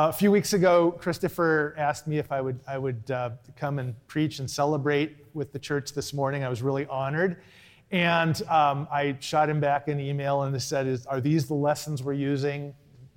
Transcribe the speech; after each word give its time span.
A 0.00 0.12
few 0.12 0.30
weeks 0.30 0.52
ago, 0.52 0.92
Christopher 0.92 1.74
asked 1.76 2.06
me 2.06 2.18
if 2.18 2.30
I 2.30 2.40
would, 2.40 2.60
I 2.68 2.78
would 2.78 3.10
uh, 3.10 3.30
come 3.56 3.80
and 3.80 3.96
preach 4.06 4.38
and 4.38 4.48
celebrate 4.48 5.16
with 5.34 5.52
the 5.52 5.58
church 5.58 5.92
this 5.92 6.14
morning. 6.14 6.44
I 6.44 6.48
was 6.48 6.62
really 6.62 6.86
honored. 6.86 7.42
And 7.90 8.40
um, 8.42 8.86
I 8.92 9.16
shot 9.18 9.50
him 9.50 9.58
back 9.58 9.88
an 9.88 9.98
email 9.98 10.42
and 10.42 10.62
said, 10.62 10.86
Is, 10.86 11.04
Are 11.06 11.20
these 11.20 11.48
the 11.48 11.54
lessons 11.54 12.00
we're 12.00 12.12
using? 12.12 12.74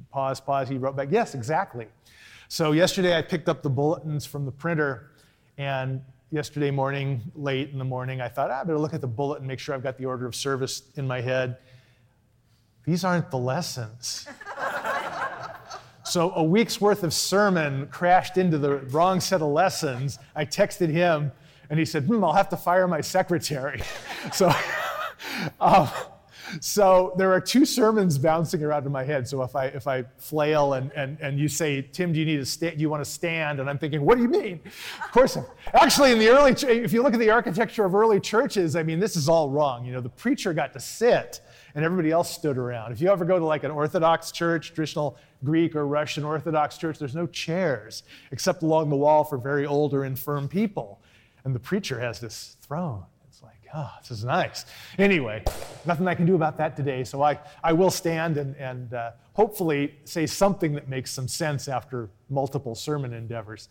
Pause, 0.10 0.40
pause. 0.40 0.70
He 0.70 0.80
wrote 0.80 0.96
back, 0.96 1.10
Yes, 1.12 1.36
exactly. 1.36 1.86
So 2.48 2.72
yesterday 2.72 3.16
I 3.16 3.22
picked 3.22 3.48
up 3.48 3.62
the 3.62 3.70
bulletins 3.70 4.26
from 4.26 4.46
the 4.46 4.52
printer, 4.52 5.12
and 5.60 6.02
yesterday 6.32 6.72
morning, 6.72 7.22
late 7.36 7.70
in 7.70 7.78
the 7.78 7.86
morning, 7.86 8.22
I 8.22 8.28
thought, 8.28 8.50
ah, 8.50 8.62
I 8.62 8.64
better 8.64 8.80
look 8.80 8.96
at 8.96 9.02
the 9.02 9.08
bulletin, 9.08 9.44
and 9.44 9.48
make 9.48 9.60
sure 9.60 9.76
I've 9.76 9.84
got 9.84 10.00
the 10.00 10.06
order 10.06 10.26
of 10.26 10.34
service 10.34 10.82
in 10.96 11.06
my 11.06 11.22
head. 11.22 11.58
These 12.88 13.04
aren't 13.04 13.30
the 13.30 13.38
lessons. 13.38 14.28
So 16.04 16.32
a 16.34 16.44
week's 16.44 16.82
worth 16.82 17.04
of 17.04 17.14
sermon 17.14 17.88
crashed 17.88 18.38
into 18.38 18.58
the 18.58 18.78
wrong 18.78 19.20
set 19.20 19.42
of 19.42 19.50
lessons. 19.50 20.20
I 20.36 20.46
texted 20.46 20.90
him, 20.90 21.32
and 21.70 21.80
he 21.80 21.86
said, 21.86 22.06
hmm, 22.06 22.24
I'll 22.24 22.34
have 22.34 22.50
to 22.50 22.58
fire 22.58 22.88
my 22.88 23.02
secretary. 23.02 23.82
so, 24.34 24.52
um, 25.60 25.90
so 26.60 27.14
there 27.18 27.32
are 27.32 27.42
two 27.42 27.66
sermons 27.66 28.18
bouncing 28.18 28.64
around 28.64 28.86
in 28.86 28.92
my 28.92 29.04
head. 29.04 29.28
So 29.28 29.42
if 29.44 29.56
I 29.56 29.66
if 29.66 29.88
I 29.88 30.04
flail 30.18 30.74
and 30.74 30.92
and, 30.94 31.20
and 31.22 31.40
you 31.40 31.48
say, 31.48 31.82
Tim, 31.82 32.14
do 32.14 32.20
you 32.20 32.26
need 32.26 32.38
to 32.38 32.46
stand? 32.46 32.78
Do 32.78 32.82
you 32.82 32.90
want 32.90 33.04
to 33.04 33.10
stand? 33.10 33.60
And 33.60 33.70
I'm 33.70 33.78
thinking, 33.78 34.02
what 34.02 34.18
do 34.18 34.24
you 34.24 34.30
mean? 34.30 34.60
Of 35.04 35.12
course. 35.12 35.38
Actually, 35.74 36.12
in 36.12 36.20
the 36.20 36.30
early, 36.30 36.52
if 36.52 36.94
you 36.94 37.02
look 37.04 37.14
at 37.14 37.20
the 37.20 37.30
architecture 37.30 37.86
of 37.86 37.96
early 37.96 38.20
churches, 38.20 38.76
I 38.76 38.84
mean, 38.84 39.00
this 39.00 39.16
is 39.16 39.30
all 39.30 39.50
wrong. 39.50 39.86
You 39.86 39.94
know, 39.94 40.02
the 40.02 40.10
preacher 40.10 40.54
got 40.54 40.74
to 40.74 40.80
sit 40.80 41.42
and 41.76 41.86
everybody 41.86 42.12
else 42.12 42.30
stood 42.30 42.58
around. 42.58 42.92
If 42.92 43.02
you 43.02 43.10
ever 43.10 43.26
go 43.26 43.40
to 43.40 43.46
like 43.46 43.64
an 43.64 43.72
Orthodox 43.72 44.32
church, 44.32 44.74
traditional 44.74 45.18
Greek 45.44 45.76
or 45.76 45.88
Russian 45.88 46.24
Orthodox 46.24 46.78
church, 46.78 47.00
there's 47.00 47.16
no 47.16 47.28
chairs 47.28 48.04
except 48.32 48.64
along 48.64 48.90
the 48.90 48.96
wall 48.96 49.24
for 49.24 49.38
very 49.38 49.66
old 49.66 49.94
or 49.94 50.06
infirm 50.06 50.48
people. 50.48 51.02
And 51.44 51.56
the 51.56 51.60
preacher 51.60 52.00
has 52.00 52.20
this 52.20 52.58
throne. 52.62 53.04
Oh, 53.74 53.92
this 54.02 54.12
is 54.12 54.26
nice. 54.26 54.66
Anyway, 54.98 55.44
nothing 55.86 56.08
I 56.08 56.16
can 56.16 56.26
do 56.26 56.36
about 56.36 56.58
that 56.58 56.76
today, 56.76 57.04
so 57.04 57.22
I, 57.22 57.40
I 57.64 57.74
will 57.74 57.92
stand 57.92 58.38
and, 58.38 58.56
and 58.58 58.94
uh, 58.94 59.12
hopefully 59.34 59.96
say 60.04 60.26
something 60.26 60.74
that 60.74 60.90
makes 60.90 61.12
some 61.12 61.28
sense 61.28 61.68
after 61.68 62.10
multiple 62.30 62.76
sermon 62.76 63.14
endeavors. 63.14 63.70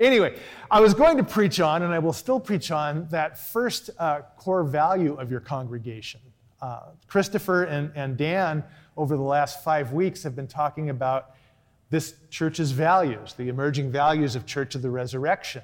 Anyway, 0.00 0.38
I 0.70 0.80
was 0.80 0.94
going 0.94 1.18
to 1.18 1.24
preach 1.24 1.60
on, 1.60 1.82
and 1.82 1.92
I 1.92 1.98
will 1.98 2.12
still 2.14 2.40
preach 2.40 2.70
on, 2.70 3.08
that 3.10 3.38
first 3.38 3.90
uh, 3.98 4.22
core 4.36 4.64
value 4.64 5.14
of 5.14 5.30
your 5.30 5.40
congregation 5.40 6.20
uh, 6.62 6.80
Christopher 7.08 7.64
and, 7.64 7.90
and 7.96 8.16
Dan, 8.16 8.62
over 8.96 9.16
the 9.16 9.22
last 9.22 9.64
five 9.64 9.92
weeks, 9.92 10.22
have 10.22 10.36
been 10.36 10.46
talking 10.46 10.90
about 10.90 11.34
this 11.90 12.14
church's 12.30 12.70
values, 12.70 13.34
the 13.34 13.48
emerging 13.48 13.90
values 13.90 14.36
of 14.36 14.46
Church 14.46 14.74
of 14.74 14.80
the 14.80 14.90
Resurrection. 14.90 15.62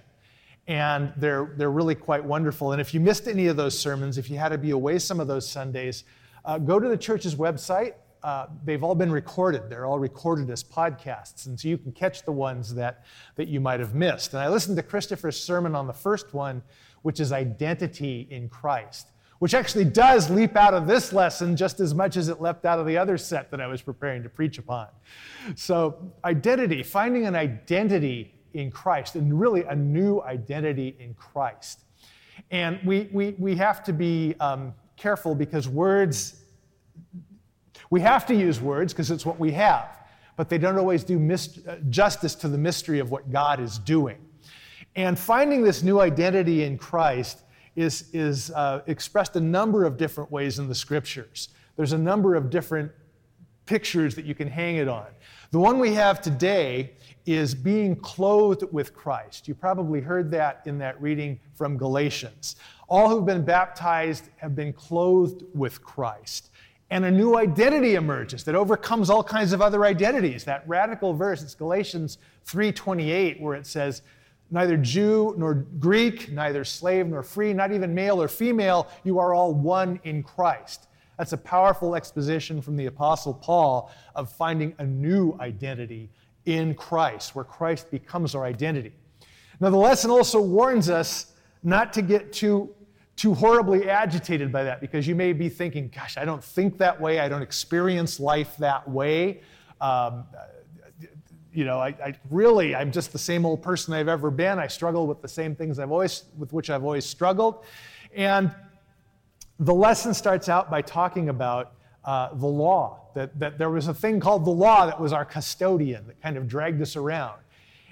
And 0.68 1.12
they're, 1.16 1.54
they're 1.56 1.70
really 1.70 1.94
quite 1.94 2.22
wonderful. 2.22 2.72
And 2.72 2.80
if 2.80 2.94
you 2.94 3.00
missed 3.00 3.26
any 3.26 3.46
of 3.46 3.56
those 3.56 3.76
sermons, 3.76 4.18
if 4.18 4.30
you 4.30 4.38
had 4.38 4.50
to 4.50 4.58
be 4.58 4.70
away 4.70 4.98
some 4.98 5.18
of 5.18 5.26
those 5.26 5.48
Sundays, 5.48 6.04
uh, 6.44 6.58
go 6.58 6.78
to 6.78 6.88
the 6.88 6.96
church's 6.96 7.34
website. 7.34 7.94
Uh, 8.22 8.46
they've 8.64 8.84
all 8.84 8.94
been 8.94 9.10
recorded. 9.10 9.70
They're 9.70 9.86
all 9.86 9.98
recorded 9.98 10.50
as 10.50 10.62
podcasts. 10.62 11.46
And 11.46 11.58
so 11.58 11.68
you 11.68 11.78
can 11.78 11.92
catch 11.92 12.24
the 12.24 12.32
ones 12.32 12.74
that, 12.74 13.04
that 13.36 13.48
you 13.48 13.60
might 13.60 13.80
have 13.80 13.94
missed. 13.94 14.34
And 14.34 14.42
I 14.42 14.48
listened 14.48 14.76
to 14.76 14.82
Christopher's 14.82 15.40
sermon 15.40 15.74
on 15.74 15.86
the 15.86 15.92
first 15.92 16.34
one, 16.34 16.62
which 17.02 17.18
is 17.18 17.32
identity 17.32 18.28
in 18.30 18.48
Christ 18.48 19.08
which 19.38 19.54
actually 19.54 19.84
does 19.84 20.30
leap 20.30 20.56
out 20.56 20.74
of 20.74 20.86
this 20.86 21.12
lesson 21.12 21.56
just 21.56 21.80
as 21.80 21.94
much 21.94 22.16
as 22.16 22.28
it 22.28 22.40
leapt 22.40 22.64
out 22.64 22.78
of 22.78 22.86
the 22.86 22.98
other 22.98 23.16
set 23.16 23.50
that 23.50 23.60
I 23.60 23.66
was 23.66 23.82
preparing 23.82 24.22
to 24.24 24.28
preach 24.28 24.58
upon. 24.58 24.88
So, 25.54 26.12
identity, 26.24 26.82
finding 26.82 27.26
an 27.26 27.36
identity 27.36 28.34
in 28.54 28.70
Christ, 28.70 29.14
and 29.16 29.38
really 29.38 29.64
a 29.64 29.74
new 29.74 30.20
identity 30.22 30.96
in 30.98 31.14
Christ. 31.14 31.80
And 32.50 32.78
we, 32.84 33.08
we, 33.12 33.34
we 33.38 33.56
have 33.56 33.82
to 33.84 33.92
be 33.92 34.34
um, 34.40 34.74
careful 34.96 35.34
because 35.34 35.68
words, 35.68 36.42
we 37.90 38.00
have 38.00 38.26
to 38.26 38.34
use 38.34 38.60
words 38.60 38.92
because 38.92 39.10
it's 39.10 39.26
what 39.26 39.38
we 39.38 39.52
have, 39.52 39.88
but 40.36 40.48
they 40.48 40.58
don't 40.58 40.78
always 40.78 41.04
do 41.04 41.18
uh, 41.32 41.76
justice 41.90 42.34
to 42.36 42.48
the 42.48 42.58
mystery 42.58 42.98
of 42.98 43.10
what 43.10 43.30
God 43.30 43.60
is 43.60 43.78
doing. 43.78 44.18
And 44.96 45.18
finding 45.18 45.62
this 45.62 45.82
new 45.82 46.00
identity 46.00 46.64
in 46.64 46.78
Christ 46.78 47.42
is, 47.76 48.10
is 48.12 48.50
uh, 48.50 48.82
expressed 48.86 49.36
a 49.36 49.40
number 49.40 49.84
of 49.84 49.96
different 49.96 50.30
ways 50.32 50.58
in 50.58 50.68
the 50.68 50.74
scriptures. 50.74 51.50
There's 51.76 51.92
a 51.92 51.98
number 51.98 52.34
of 52.34 52.50
different 52.50 52.90
pictures 53.66 54.14
that 54.16 54.24
you 54.24 54.34
can 54.34 54.48
hang 54.48 54.76
it 54.76 54.88
on. 54.88 55.06
The 55.50 55.58
one 55.58 55.78
we 55.78 55.94
have 55.94 56.20
today 56.20 56.92
is 57.24 57.54
being 57.54 57.96
clothed 57.96 58.64
with 58.70 58.92
Christ. 58.92 59.48
You 59.48 59.54
probably 59.54 60.02
heard 60.02 60.30
that 60.32 60.60
in 60.66 60.76
that 60.78 61.00
reading 61.00 61.40
from 61.54 61.78
Galatians. 61.78 62.56
All 62.86 63.08
who've 63.08 63.24
been 63.24 63.46
baptized 63.46 64.28
have 64.36 64.54
been 64.54 64.74
clothed 64.74 65.44
with 65.54 65.82
Christ. 65.82 66.50
And 66.90 67.06
a 67.06 67.10
new 67.10 67.38
identity 67.38 67.94
emerges 67.94 68.44
that 68.44 68.54
overcomes 68.54 69.08
all 69.08 69.24
kinds 69.24 69.54
of 69.54 69.62
other 69.62 69.86
identities. 69.86 70.44
That 70.44 70.68
radical 70.68 71.14
verse, 71.14 71.42
it's 71.42 71.54
Galatians 71.54 72.18
3:28 72.46 73.40
where 73.40 73.54
it 73.54 73.66
says, 73.66 74.02
neither 74.50 74.76
Jew 74.76 75.34
nor 75.38 75.54
Greek, 75.54 76.30
neither 76.30 76.62
slave 76.62 77.06
nor 77.06 77.22
free, 77.22 77.54
not 77.54 77.72
even 77.72 77.94
male 77.94 78.20
or 78.20 78.28
female, 78.28 78.86
you 79.02 79.18
are 79.18 79.32
all 79.32 79.54
one 79.54 79.98
in 80.04 80.22
Christ. 80.22 80.87
That's 81.18 81.32
a 81.32 81.36
powerful 81.36 81.96
exposition 81.96 82.62
from 82.62 82.76
the 82.76 82.86
Apostle 82.86 83.34
Paul 83.34 83.90
of 84.14 84.30
finding 84.30 84.74
a 84.78 84.84
new 84.84 85.36
identity 85.40 86.10
in 86.46 86.74
Christ, 86.74 87.34
where 87.34 87.44
Christ 87.44 87.90
becomes 87.90 88.34
our 88.34 88.44
identity. 88.44 88.92
Now, 89.60 89.70
the 89.70 89.76
lesson 89.76 90.10
also 90.10 90.40
warns 90.40 90.88
us 90.88 91.34
not 91.64 91.92
to 91.94 92.02
get 92.02 92.32
too, 92.32 92.72
too 93.16 93.34
horribly 93.34 93.90
agitated 93.90 94.52
by 94.52 94.62
that, 94.62 94.80
because 94.80 95.08
you 95.08 95.16
may 95.16 95.32
be 95.32 95.48
thinking, 95.48 95.90
gosh, 95.94 96.16
I 96.16 96.24
don't 96.24 96.42
think 96.42 96.78
that 96.78 96.98
way, 97.00 97.18
I 97.18 97.28
don't 97.28 97.42
experience 97.42 98.20
life 98.20 98.56
that 98.58 98.88
way. 98.88 99.42
Um, 99.80 100.24
you 101.52 101.64
know, 101.64 101.80
I, 101.80 101.88
I, 101.88 102.14
really, 102.30 102.76
I'm 102.76 102.92
just 102.92 103.10
the 103.12 103.18
same 103.18 103.44
old 103.44 103.60
person 103.60 103.92
I've 103.92 104.06
ever 104.06 104.30
been. 104.30 104.60
I 104.60 104.68
struggle 104.68 105.08
with 105.08 105.20
the 105.20 105.28
same 105.28 105.56
things 105.56 105.80
I've 105.80 105.90
always, 105.90 106.24
with 106.38 106.52
which 106.52 106.70
I've 106.70 106.84
always 106.84 107.04
struggled. 107.04 107.64
And 108.14 108.54
the 109.58 109.74
lesson 109.74 110.14
starts 110.14 110.48
out 110.48 110.70
by 110.70 110.82
talking 110.82 111.28
about 111.28 111.72
uh, 112.04 112.34
the 112.34 112.46
law, 112.46 113.00
that, 113.14 113.38
that 113.38 113.58
there 113.58 113.70
was 113.70 113.88
a 113.88 113.94
thing 113.94 114.20
called 114.20 114.44
the 114.44 114.50
law 114.50 114.86
that 114.86 115.00
was 115.00 115.12
our 115.12 115.24
custodian 115.24 116.06
that 116.06 116.20
kind 116.22 116.36
of 116.36 116.48
dragged 116.48 116.80
us 116.80 116.96
around. 116.96 117.38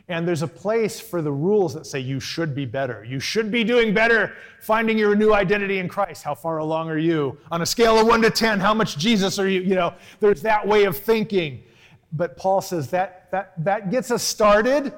And 0.08 0.26
there's 0.26 0.42
a 0.42 0.48
place 0.48 1.00
for 1.00 1.20
the 1.20 1.32
rules 1.32 1.74
that 1.74 1.84
say 1.84 1.98
you 1.98 2.20
should 2.20 2.54
be 2.54 2.64
better. 2.64 3.04
You 3.04 3.18
should 3.18 3.50
be 3.50 3.64
doing 3.64 3.92
better, 3.92 4.34
finding 4.60 4.96
your 4.96 5.16
new 5.16 5.34
identity 5.34 5.78
in 5.78 5.88
Christ. 5.88 6.22
How 6.22 6.36
far 6.36 6.58
along 6.58 6.88
are 6.88 6.98
you? 6.98 7.36
On 7.50 7.60
a 7.62 7.66
scale 7.66 7.98
of 7.98 8.06
one 8.06 8.22
to 8.22 8.30
10, 8.30 8.60
how 8.60 8.72
much 8.72 8.96
Jesus 8.98 9.40
are 9.40 9.48
you? 9.48 9.62
You 9.62 9.74
know, 9.74 9.94
there's 10.20 10.42
that 10.42 10.66
way 10.66 10.84
of 10.84 10.96
thinking 10.96 11.64
but 12.12 12.36
Paul 12.36 12.60
says 12.60 12.90
that, 12.90 13.30
that, 13.30 13.52
that 13.64 13.90
gets 13.90 14.10
us 14.10 14.22
started. 14.22 14.92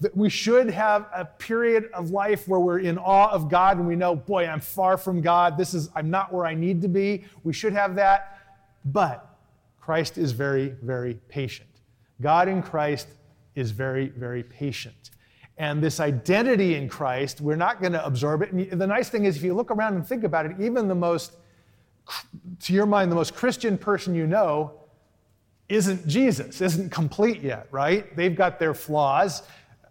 That 0.00 0.16
we 0.16 0.28
should 0.28 0.70
have 0.70 1.06
a 1.14 1.24
period 1.24 1.88
of 1.94 2.10
life 2.10 2.48
where 2.48 2.60
we're 2.60 2.80
in 2.80 2.98
awe 2.98 3.30
of 3.30 3.48
God 3.48 3.78
and 3.78 3.86
we 3.86 3.96
know, 3.96 4.14
boy, 4.14 4.46
I'm 4.46 4.60
far 4.60 4.96
from 4.96 5.20
God. 5.20 5.56
This 5.56 5.72
is, 5.72 5.88
I'm 5.94 6.10
not 6.10 6.32
where 6.32 6.46
I 6.46 6.54
need 6.54 6.82
to 6.82 6.88
be. 6.88 7.24
We 7.42 7.52
should 7.52 7.72
have 7.72 7.94
that. 7.94 8.38
But 8.84 9.34
Christ 9.80 10.18
is 10.18 10.32
very, 10.32 10.74
very 10.82 11.14
patient. 11.28 11.68
God 12.20 12.48
in 12.48 12.62
Christ 12.62 13.08
is 13.54 13.70
very, 13.70 14.08
very 14.08 14.42
patient. 14.42 15.10
And 15.56 15.82
this 15.82 16.00
identity 16.00 16.74
in 16.74 16.88
Christ, 16.88 17.40
we're 17.40 17.54
not 17.56 17.80
going 17.80 17.92
to 17.92 18.04
absorb 18.04 18.42
it. 18.42 18.50
And 18.52 18.80
the 18.80 18.86
nice 18.86 19.08
thing 19.08 19.24
is, 19.24 19.36
if 19.36 19.42
you 19.42 19.54
look 19.54 19.70
around 19.70 19.94
and 19.94 20.06
think 20.06 20.24
about 20.24 20.46
it, 20.46 20.56
even 20.58 20.88
the 20.88 20.94
most, 20.94 21.36
to 22.62 22.72
your 22.72 22.86
mind, 22.86 23.10
the 23.12 23.16
most 23.16 23.34
Christian 23.34 23.78
person 23.78 24.14
you 24.14 24.26
know 24.26 24.72
isn't 25.68 26.06
Jesus, 26.06 26.60
isn't 26.60 26.90
complete 26.90 27.40
yet, 27.40 27.68
right? 27.70 28.14
They've 28.16 28.34
got 28.34 28.58
their 28.58 28.74
flaws, 28.74 29.44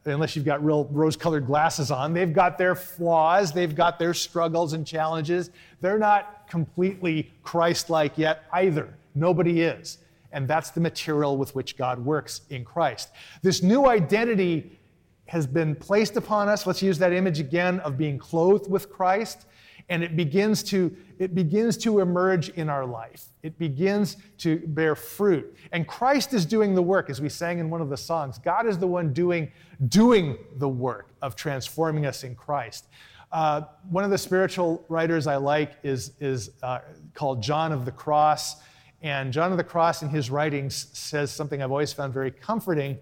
unless 0.05 0.35
you've 0.35 0.45
got 0.45 0.63
real 0.63 0.85
rose 0.91 1.15
colored 1.15 1.45
glasses 1.45 1.91
on. 1.91 2.13
They've 2.13 2.33
got 2.33 2.57
their 2.57 2.75
flaws, 2.75 3.51
they've 3.51 3.75
got 3.75 3.99
their 3.99 4.13
struggles 4.13 4.73
and 4.73 4.85
challenges. 4.85 5.49
They're 5.81 5.99
not 5.99 6.47
completely 6.47 7.31
Christ 7.43 7.89
like 7.89 8.17
yet 8.17 8.43
either. 8.51 8.93
Nobody 9.15 9.61
is. 9.61 9.99
And 10.31 10.47
that's 10.47 10.71
the 10.71 10.81
material 10.81 11.37
with 11.37 11.53
which 11.55 11.77
God 11.77 11.99
works 11.99 12.41
in 12.49 12.65
Christ. 12.65 13.09
This 13.41 13.61
new 13.61 13.87
identity 13.87 14.79
has 15.27 15.45
been 15.45 15.75
placed 15.75 16.17
upon 16.17 16.49
us. 16.49 16.65
Let's 16.65 16.81
use 16.81 16.97
that 16.99 17.13
image 17.13 17.39
again 17.39 17.79
of 17.81 17.97
being 17.97 18.17
clothed 18.17 18.69
with 18.69 18.91
Christ 18.91 19.45
and 19.89 20.03
it 20.03 20.15
begins 20.15 20.63
to 20.63 20.95
it 21.19 21.35
begins 21.35 21.77
to 21.77 21.99
emerge 21.99 22.49
in 22.49 22.69
our 22.69 22.85
life. 22.85 23.25
It 23.43 23.57
begins 23.57 24.17
to 24.39 24.59
bear 24.67 24.95
fruit. 24.95 25.55
And 25.71 25.87
christ 25.87 26.33
is 26.33 26.45
doing 26.45 26.75
the 26.75 26.81
work 26.81 27.09
as 27.09 27.21
we 27.21 27.29
sang 27.29 27.59
in 27.59 27.69
one 27.69 27.81
of 27.81 27.89
the 27.89 27.97
songs. 27.97 28.37
God 28.37 28.67
is 28.67 28.77
the 28.77 28.87
one 28.87 29.13
doing 29.13 29.51
doing 29.87 30.37
the 30.57 30.69
work 30.69 31.09
of 31.21 31.35
transforming 31.35 32.05
us 32.05 32.23
in 32.23 32.35
christ. 32.35 32.87
Uh, 33.31 33.61
one 33.89 34.03
of 34.03 34.11
the 34.11 34.17
spiritual 34.17 34.85
writers 34.89 35.27
i 35.27 35.35
like 35.35 35.73
is, 35.83 36.11
is 36.19 36.51
uh, 36.61 36.79
called 37.13 37.41
john 37.41 37.71
of 37.71 37.85
the 37.85 37.91
cross. 37.91 38.57
And 39.01 39.33
john 39.33 39.51
of 39.51 39.57
the 39.57 39.63
cross 39.63 40.01
in 40.01 40.09
his 40.09 40.29
writings 40.29 40.87
says 40.93 41.31
something 41.31 41.61
i've 41.61 41.71
always 41.71 41.93
found 41.93 42.13
very 42.13 42.31
comforting. 42.31 42.97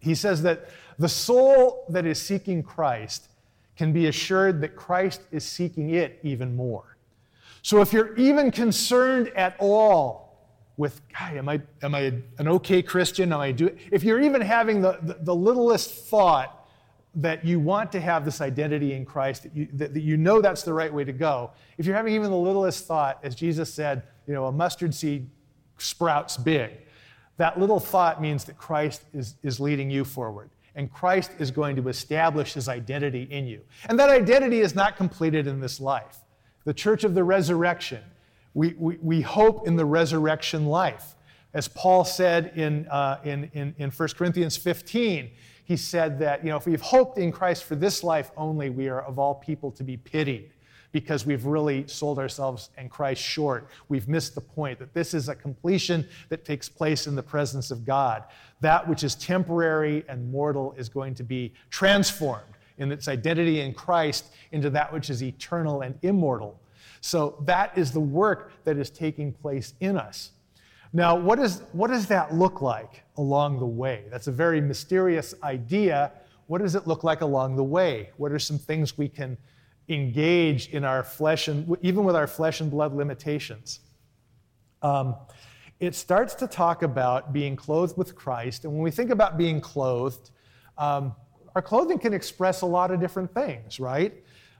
He 0.00 0.16
says 0.16 0.42
that 0.42 0.68
the 0.98 1.08
soul 1.08 1.86
that 1.90 2.06
is 2.06 2.20
seeking 2.20 2.62
Christ 2.62 3.28
can 3.76 3.92
be 3.92 4.06
assured 4.06 4.60
that 4.60 4.76
Christ 4.76 5.22
is 5.30 5.44
seeking 5.44 5.90
it 5.90 6.18
even 6.22 6.54
more. 6.54 6.96
So 7.62 7.80
if 7.80 7.92
you're 7.92 8.14
even 8.16 8.50
concerned 8.50 9.28
at 9.36 9.56
all 9.58 10.48
with, 10.76 11.00
am 11.18 11.48
I, 11.48 11.62
am 11.82 11.94
I 11.94 12.12
an 12.38 12.48
okay 12.48 12.82
Christian? 12.82 13.32
Am 13.32 13.40
I 13.40 13.52
do, 13.52 13.74
if 13.90 14.02
you're 14.02 14.20
even 14.20 14.40
having 14.40 14.82
the, 14.82 14.98
the, 15.02 15.18
the 15.20 15.34
littlest 15.34 16.06
thought 16.06 16.68
that 17.14 17.44
you 17.44 17.60
want 17.60 17.92
to 17.92 18.00
have 18.00 18.24
this 18.24 18.40
identity 18.40 18.94
in 18.94 19.04
Christ, 19.04 19.44
that 19.44 19.54
you, 19.54 19.68
that, 19.74 19.94
that 19.94 20.00
you 20.00 20.16
know 20.16 20.40
that's 20.40 20.62
the 20.62 20.72
right 20.72 20.92
way 20.92 21.04
to 21.04 21.12
go, 21.12 21.50
if 21.78 21.86
you're 21.86 21.94
having 21.94 22.14
even 22.14 22.30
the 22.30 22.36
littlest 22.36 22.86
thought, 22.86 23.20
as 23.22 23.34
Jesus 23.34 23.72
said, 23.72 24.02
you 24.26 24.34
know, 24.34 24.46
a 24.46 24.52
mustard 24.52 24.94
seed 24.94 25.28
sprouts 25.78 26.36
big, 26.36 26.70
that 27.36 27.60
little 27.60 27.80
thought 27.80 28.20
means 28.20 28.44
that 28.44 28.56
Christ 28.56 29.02
is, 29.12 29.34
is 29.42 29.60
leading 29.60 29.90
you 29.90 30.04
forward. 30.04 30.50
And 30.74 30.90
Christ 30.90 31.32
is 31.38 31.50
going 31.50 31.76
to 31.76 31.88
establish 31.88 32.54
his 32.54 32.68
identity 32.68 33.24
in 33.24 33.46
you. 33.46 33.60
And 33.88 33.98
that 33.98 34.10
identity 34.10 34.60
is 34.60 34.74
not 34.74 34.96
completed 34.96 35.46
in 35.46 35.60
this 35.60 35.80
life. 35.80 36.18
The 36.64 36.74
church 36.74 37.04
of 37.04 37.14
the 37.14 37.24
resurrection, 37.24 38.02
we, 38.54 38.74
we, 38.78 38.98
we 39.02 39.20
hope 39.20 39.66
in 39.66 39.76
the 39.76 39.84
resurrection 39.84 40.66
life. 40.66 41.14
As 41.54 41.68
Paul 41.68 42.04
said 42.04 42.52
in, 42.56 42.86
uh, 42.88 43.20
in, 43.24 43.50
in, 43.52 43.74
in 43.76 43.90
1 43.90 44.08
Corinthians 44.16 44.56
15, 44.56 45.30
he 45.64 45.76
said 45.76 46.18
that, 46.20 46.42
you 46.42 46.50
know, 46.50 46.56
if 46.56 46.66
we've 46.66 46.80
hoped 46.80 47.18
in 47.18 47.30
Christ 47.32 47.64
for 47.64 47.74
this 47.74 48.02
life 48.02 48.30
only, 48.36 48.70
we 48.70 48.88
are 48.88 49.02
of 49.02 49.18
all 49.18 49.34
people 49.34 49.70
to 49.72 49.84
be 49.84 49.96
pitied 49.96 50.50
because 50.92 51.26
we've 51.26 51.46
really 51.46 51.86
sold 51.88 52.18
ourselves 52.18 52.70
and 52.76 52.90
Christ 52.90 53.22
short. 53.22 53.68
We've 53.88 54.08
missed 54.08 54.34
the 54.34 54.40
point 54.40 54.78
that 54.78 54.94
this 54.94 55.14
is 55.14 55.28
a 55.28 55.34
completion 55.34 56.06
that 56.28 56.44
takes 56.44 56.68
place 56.68 57.06
in 57.06 57.14
the 57.14 57.22
presence 57.22 57.70
of 57.70 57.84
God. 57.84 58.24
That 58.60 58.86
which 58.86 59.02
is 59.02 59.14
temporary 59.14 60.04
and 60.08 60.30
mortal 60.30 60.74
is 60.76 60.88
going 60.88 61.14
to 61.16 61.24
be 61.24 61.54
transformed 61.70 62.44
in 62.78 62.92
its 62.92 63.08
identity 63.08 63.60
in 63.60 63.72
Christ 63.74 64.26
into 64.52 64.70
that 64.70 64.92
which 64.92 65.10
is 65.10 65.22
eternal 65.22 65.80
and 65.80 65.98
immortal. 66.02 66.60
So 67.00 67.42
that 67.46 67.76
is 67.76 67.90
the 67.90 68.00
work 68.00 68.52
that 68.64 68.76
is 68.76 68.90
taking 68.90 69.32
place 69.32 69.74
in 69.80 69.96
us. 69.96 70.30
Now, 70.92 71.16
what, 71.16 71.38
is, 71.38 71.62
what 71.72 71.88
does 71.88 72.06
that 72.08 72.34
look 72.34 72.60
like 72.60 73.02
along 73.16 73.58
the 73.58 73.66
way? 73.66 74.04
That's 74.10 74.26
a 74.26 74.32
very 74.32 74.60
mysterious 74.60 75.34
idea. 75.42 76.12
What 76.48 76.60
does 76.60 76.74
it 76.74 76.86
look 76.86 77.02
like 77.02 77.22
along 77.22 77.56
the 77.56 77.64
way? 77.64 78.10
What 78.18 78.30
are 78.30 78.38
some 78.38 78.58
things 78.58 78.98
we 78.98 79.08
can 79.08 79.38
engage 79.88 80.68
in 80.68 80.84
our 80.84 81.02
flesh 81.02 81.48
and 81.48 81.76
even 81.82 82.04
with 82.04 82.16
our 82.16 82.26
flesh 82.26 82.60
and 82.60 82.70
blood 82.70 82.94
limitations? 82.94 83.80
Um, 84.82 85.16
it 85.80 85.94
starts 85.94 86.34
to 86.36 86.46
talk 86.46 86.82
about 86.82 87.32
being 87.32 87.56
clothed 87.56 87.98
with 87.98 88.14
Christ. 88.14 88.64
And 88.64 88.72
when 88.72 88.82
we 88.82 88.90
think 88.90 89.10
about 89.10 89.36
being 89.36 89.60
clothed, 89.60 90.30
um, 90.78 91.14
our 91.54 91.62
clothing 91.62 91.98
can 91.98 92.14
express 92.14 92.62
a 92.62 92.66
lot 92.66 92.90
of 92.90 93.00
different 93.00 93.34
things, 93.34 93.80
right? 93.80 94.14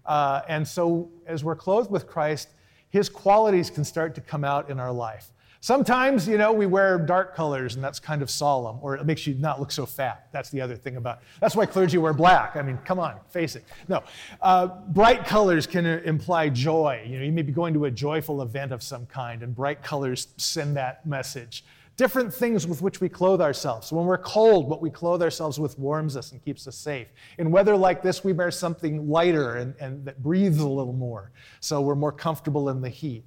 Uh, 0.04 0.42
and 0.48 0.66
so 0.66 1.10
as 1.26 1.44
we're 1.44 1.56
clothed 1.56 1.90
with 1.90 2.06
Christ, 2.06 2.48
his 2.88 3.08
qualities 3.08 3.70
can 3.70 3.84
start 3.84 4.14
to 4.16 4.20
come 4.20 4.44
out 4.44 4.68
in 4.68 4.78
our 4.78 4.92
life. 4.92 5.32
Sometimes, 5.62 6.26
you 6.26 6.38
know, 6.38 6.53
we 6.53 6.67
wear 6.67 6.99
dark 6.99 7.37
colors 7.37 7.76
and 7.76 7.85
that's 7.85 8.00
kind 8.00 8.20
of 8.20 8.29
solemn, 8.29 8.79
or 8.82 8.97
it 8.97 9.06
makes 9.06 9.29
you 9.29 9.37
not 9.37 9.61
look 9.61 9.70
so 9.70 9.87
fat. 9.87 10.26
That's 10.32 10.50
the 10.50 10.61
other 10.61 10.75
thing 10.75 10.97
about 10.97 11.20
That's 11.41 11.55
why 11.55 11.67
clergy 11.67 11.99
wear 11.99 12.12
black. 12.12 12.56
I 12.56 12.62
mean, 12.62 12.79
come 12.85 12.99
on, 12.99 13.20
face 13.31 13.55
it. 13.55 13.64
No. 13.87 14.03
Uh, 14.41 14.67
bright 14.88 15.25
colors 15.25 15.69
can 15.69 15.87
imply 15.87 16.49
joy. 16.49 17.05
You 17.06 17.19
know, 17.19 17.25
you 17.25 17.31
may 17.31 17.43
be 17.43 17.53
going 17.53 17.75
to 17.75 17.85
a 17.85 17.93
joyful 17.93 18.43
event 18.43 18.73
of 18.73 18.82
some 18.82 19.06
kind, 19.06 19.44
and 19.44 19.55
bright 19.55 19.85
colors 19.85 20.35
send 20.37 20.76
that 20.79 21.06
message. 21.06 21.64
Different 21.97 22.35
things 22.35 22.67
with 22.67 22.82
which 22.82 23.00
we 23.00 23.09
clothe 23.09 23.41
ourselves. 23.41 23.93
When 23.93 24.05
we're 24.05 24.19
cold, 24.19 24.69
what 24.69 24.82
we 24.82 24.91
clothe 24.91 25.23
ourselves 25.23 25.61
with 25.61 25.79
warms 25.79 26.17
us 26.17 26.32
and 26.32 26.44
keeps 26.44 26.67
us 26.67 26.75
safe. 26.75 27.06
In 27.38 27.53
weather 27.53 27.76
like 27.76 28.03
this, 28.03 28.25
we 28.25 28.32
wear 28.32 28.50
something 28.50 29.09
lighter 29.09 29.59
and, 29.59 29.76
and 29.79 30.05
that 30.06 30.20
breathes 30.25 30.59
a 30.59 30.69
little 30.69 30.93
more, 30.93 31.31
so 31.61 31.81
we're 31.81 31.94
more 31.94 32.11
comfortable 32.11 32.69
in 32.69 32.81
the 32.81 32.88
heat. 32.88 33.25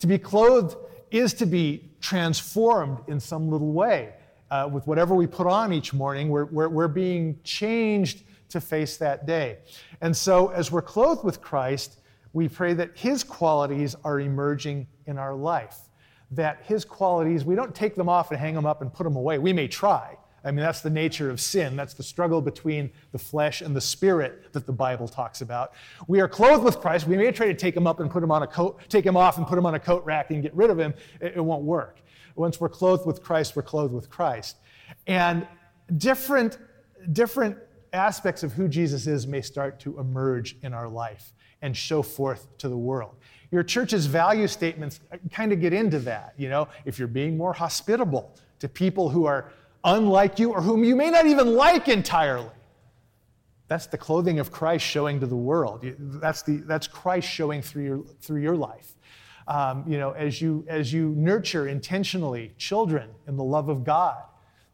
To 0.00 0.08
be 0.08 0.18
clothed 0.18 0.76
is 1.10 1.34
to 1.34 1.46
be 1.46 1.90
transformed 2.00 2.98
in 3.08 3.20
some 3.20 3.50
little 3.50 3.72
way. 3.72 4.14
Uh, 4.50 4.68
with 4.72 4.86
whatever 4.86 5.14
we 5.14 5.26
put 5.26 5.46
on 5.46 5.72
each 5.72 5.92
morning, 5.92 6.28
we're, 6.28 6.44
we're, 6.44 6.68
we're 6.68 6.88
being 6.88 7.38
changed 7.42 8.22
to 8.48 8.60
face 8.60 8.96
that 8.96 9.26
day. 9.26 9.58
And 10.00 10.16
so, 10.16 10.48
as 10.48 10.70
we're 10.70 10.82
clothed 10.82 11.24
with 11.24 11.40
Christ, 11.40 11.98
we 12.32 12.48
pray 12.48 12.74
that 12.74 12.96
His 12.96 13.24
qualities 13.24 13.96
are 14.04 14.20
emerging 14.20 14.86
in 15.06 15.18
our 15.18 15.34
life. 15.34 15.78
That 16.30 16.62
His 16.62 16.84
qualities, 16.84 17.44
we 17.44 17.56
don't 17.56 17.74
take 17.74 17.96
them 17.96 18.08
off 18.08 18.30
and 18.30 18.38
hang 18.38 18.54
them 18.54 18.66
up 18.66 18.82
and 18.82 18.92
put 18.92 19.04
them 19.04 19.16
away. 19.16 19.38
We 19.38 19.52
may 19.52 19.66
try, 19.66 20.16
I 20.46 20.52
mean, 20.52 20.64
that's 20.64 20.80
the 20.80 20.90
nature 20.90 21.28
of 21.28 21.40
sin. 21.40 21.74
That's 21.74 21.92
the 21.92 22.04
struggle 22.04 22.40
between 22.40 22.90
the 23.10 23.18
flesh 23.18 23.62
and 23.62 23.74
the 23.74 23.80
spirit 23.80 24.52
that 24.52 24.64
the 24.64 24.72
Bible 24.72 25.08
talks 25.08 25.40
about. 25.40 25.72
We 26.06 26.20
are 26.20 26.28
clothed 26.28 26.62
with 26.62 26.78
Christ. 26.78 27.08
We 27.08 27.16
may 27.16 27.32
try 27.32 27.46
to 27.46 27.54
take 27.54 27.76
him 27.76 27.86
up 27.86 27.98
and 27.98 28.08
put 28.08 28.22
him 28.22 28.30
on 28.30 28.44
a 28.44 28.46
coat, 28.46 28.80
take 28.88 29.04
him 29.04 29.16
off 29.16 29.38
and 29.38 29.46
put 29.46 29.58
him 29.58 29.66
on 29.66 29.74
a 29.74 29.80
coat 29.80 30.04
rack 30.04 30.30
and 30.30 30.42
get 30.42 30.54
rid 30.54 30.70
of 30.70 30.78
him. 30.78 30.94
It, 31.20 31.34
it 31.36 31.40
won't 31.40 31.64
work. 31.64 32.00
Once 32.36 32.60
we're 32.60 32.68
clothed 32.68 33.06
with 33.06 33.24
Christ, 33.24 33.56
we're 33.56 33.62
clothed 33.62 33.92
with 33.92 34.08
Christ. 34.08 34.58
And 35.08 35.48
different, 35.96 36.58
different 37.12 37.58
aspects 37.92 38.44
of 38.44 38.52
who 38.52 38.68
Jesus 38.68 39.08
is 39.08 39.26
may 39.26 39.40
start 39.40 39.80
to 39.80 39.98
emerge 39.98 40.56
in 40.62 40.72
our 40.72 40.88
life 40.88 41.32
and 41.60 41.76
show 41.76 42.02
forth 42.02 42.56
to 42.58 42.68
the 42.68 42.78
world. 42.78 43.16
Your 43.50 43.64
church's 43.64 44.06
value 44.06 44.46
statements 44.46 45.00
kind 45.32 45.52
of 45.52 45.60
get 45.60 45.72
into 45.72 45.98
that. 46.00 46.34
You 46.36 46.50
know, 46.50 46.68
if 46.84 47.00
you're 47.00 47.08
being 47.08 47.36
more 47.36 47.52
hospitable 47.52 48.36
to 48.60 48.68
people 48.68 49.08
who 49.08 49.24
are 49.26 49.50
unlike 49.86 50.38
you 50.38 50.52
or 50.52 50.60
whom 50.60 50.84
you 50.84 50.94
may 50.94 51.10
not 51.10 51.26
even 51.26 51.54
like 51.54 51.88
entirely. 51.88 52.50
That's 53.68 53.86
the 53.86 53.98
clothing 53.98 54.38
of 54.38 54.52
Christ 54.52 54.84
showing 54.84 55.20
to 55.20 55.26
the 55.26 55.36
world. 55.36 55.84
That's, 55.98 56.42
the, 56.42 56.58
that's 56.58 56.86
Christ 56.86 57.28
showing 57.28 57.62
through 57.62 57.84
your, 57.84 58.04
through 58.20 58.42
your 58.42 58.56
life. 58.56 58.94
Um, 59.48 59.84
you 59.86 59.98
know, 59.98 60.10
as 60.10 60.42
you, 60.42 60.64
as 60.68 60.92
you 60.92 61.14
nurture 61.16 61.68
intentionally 61.68 62.52
children 62.58 63.10
in 63.26 63.36
the 63.36 63.44
love 63.44 63.68
of 63.68 63.84
God, 63.84 64.22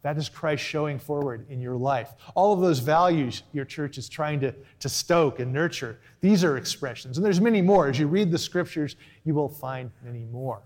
that 0.02 0.16
is 0.16 0.28
Christ 0.28 0.64
showing 0.64 0.98
forward 0.98 1.46
in 1.48 1.60
your 1.60 1.76
life. 1.76 2.12
All 2.34 2.52
of 2.52 2.60
those 2.60 2.80
values 2.80 3.44
your 3.52 3.64
church 3.64 3.98
is 3.98 4.08
trying 4.08 4.40
to, 4.40 4.54
to 4.80 4.88
stoke 4.88 5.40
and 5.40 5.52
nurture, 5.52 6.00
these 6.20 6.42
are 6.42 6.56
expressions. 6.56 7.18
And 7.18 7.24
there's 7.24 7.40
many 7.40 7.62
more. 7.62 7.88
As 7.88 7.98
you 7.98 8.08
read 8.08 8.30
the 8.30 8.38
scriptures, 8.38 8.96
you 9.24 9.34
will 9.34 9.48
find 9.48 9.90
many 10.02 10.24
more. 10.24 10.62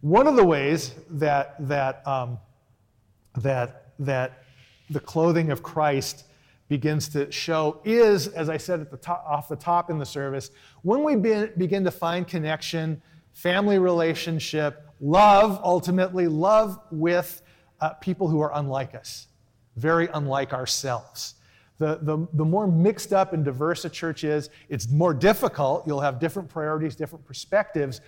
One 0.00 0.26
of 0.26 0.36
the 0.36 0.44
ways 0.44 0.94
that, 1.10 1.56
that 1.68 2.06
um, 2.06 2.38
that, 3.36 3.92
that 3.98 4.42
the 4.90 5.00
clothing 5.00 5.50
of 5.50 5.62
Christ 5.62 6.24
begins 6.68 7.08
to 7.10 7.30
show 7.30 7.80
is, 7.84 8.28
as 8.28 8.48
I 8.48 8.56
said 8.56 8.80
at 8.80 8.90
the 8.90 8.96
top, 8.96 9.24
off 9.26 9.48
the 9.48 9.56
top 9.56 9.90
in 9.90 9.98
the 9.98 10.06
service, 10.06 10.50
when 10.82 11.04
we 11.04 11.14
be, 11.16 11.46
begin 11.56 11.84
to 11.84 11.90
find 11.90 12.26
connection, 12.26 13.00
family 13.32 13.78
relationship, 13.78 14.88
love, 15.00 15.60
ultimately, 15.62 16.26
love 16.26 16.78
with 16.90 17.42
uh, 17.80 17.90
people 17.94 18.28
who 18.28 18.40
are 18.40 18.52
unlike 18.54 18.94
us, 18.94 19.28
very 19.76 20.08
unlike 20.14 20.52
ourselves. 20.52 21.34
The, 21.78 21.98
the, 22.02 22.26
the 22.32 22.44
more 22.44 22.66
mixed 22.66 23.12
up 23.12 23.32
and 23.32 23.44
diverse 23.44 23.84
a 23.84 23.90
church 23.90 24.24
is, 24.24 24.48
it's 24.68 24.88
more 24.88 25.12
difficult. 25.12 25.86
You'll 25.86 26.00
have 26.00 26.18
different 26.18 26.48
priorities, 26.48 26.96
different 26.96 27.24
perspectives, 27.26 28.00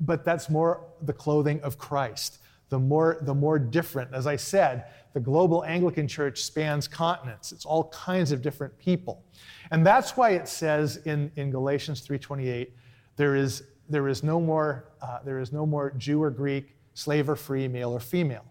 but 0.00 0.24
that's 0.24 0.50
more 0.50 0.84
the 1.02 1.12
clothing 1.12 1.60
of 1.60 1.78
Christ 1.78 2.38
the 2.72 2.78
more, 2.78 3.18
the 3.20 3.34
more 3.34 3.58
different. 3.58 4.14
As 4.14 4.26
I 4.26 4.36
said, 4.36 4.86
the 5.12 5.20
global 5.20 5.62
Anglican 5.62 6.08
Church 6.08 6.42
spans 6.42 6.88
continents. 6.88 7.52
It's 7.52 7.66
all 7.66 7.90
kinds 7.90 8.32
of 8.32 8.40
different 8.40 8.78
people. 8.78 9.22
And 9.70 9.86
that's 9.86 10.16
why 10.16 10.30
it 10.30 10.48
says 10.48 10.96
in, 11.04 11.30
in 11.36 11.50
Galatians 11.50 12.00
3.28, 12.08 12.68
there 13.16 13.36
is, 13.36 13.64
there, 13.90 14.08
is 14.08 14.22
no 14.22 14.40
more, 14.40 14.88
uh, 15.02 15.18
there 15.22 15.38
is 15.38 15.52
no 15.52 15.66
more 15.66 15.90
Jew 15.98 16.22
or 16.22 16.30
Greek, 16.30 16.74
slave 16.94 17.28
or 17.28 17.36
free, 17.36 17.68
male 17.68 17.90
or 17.90 18.00
female. 18.00 18.46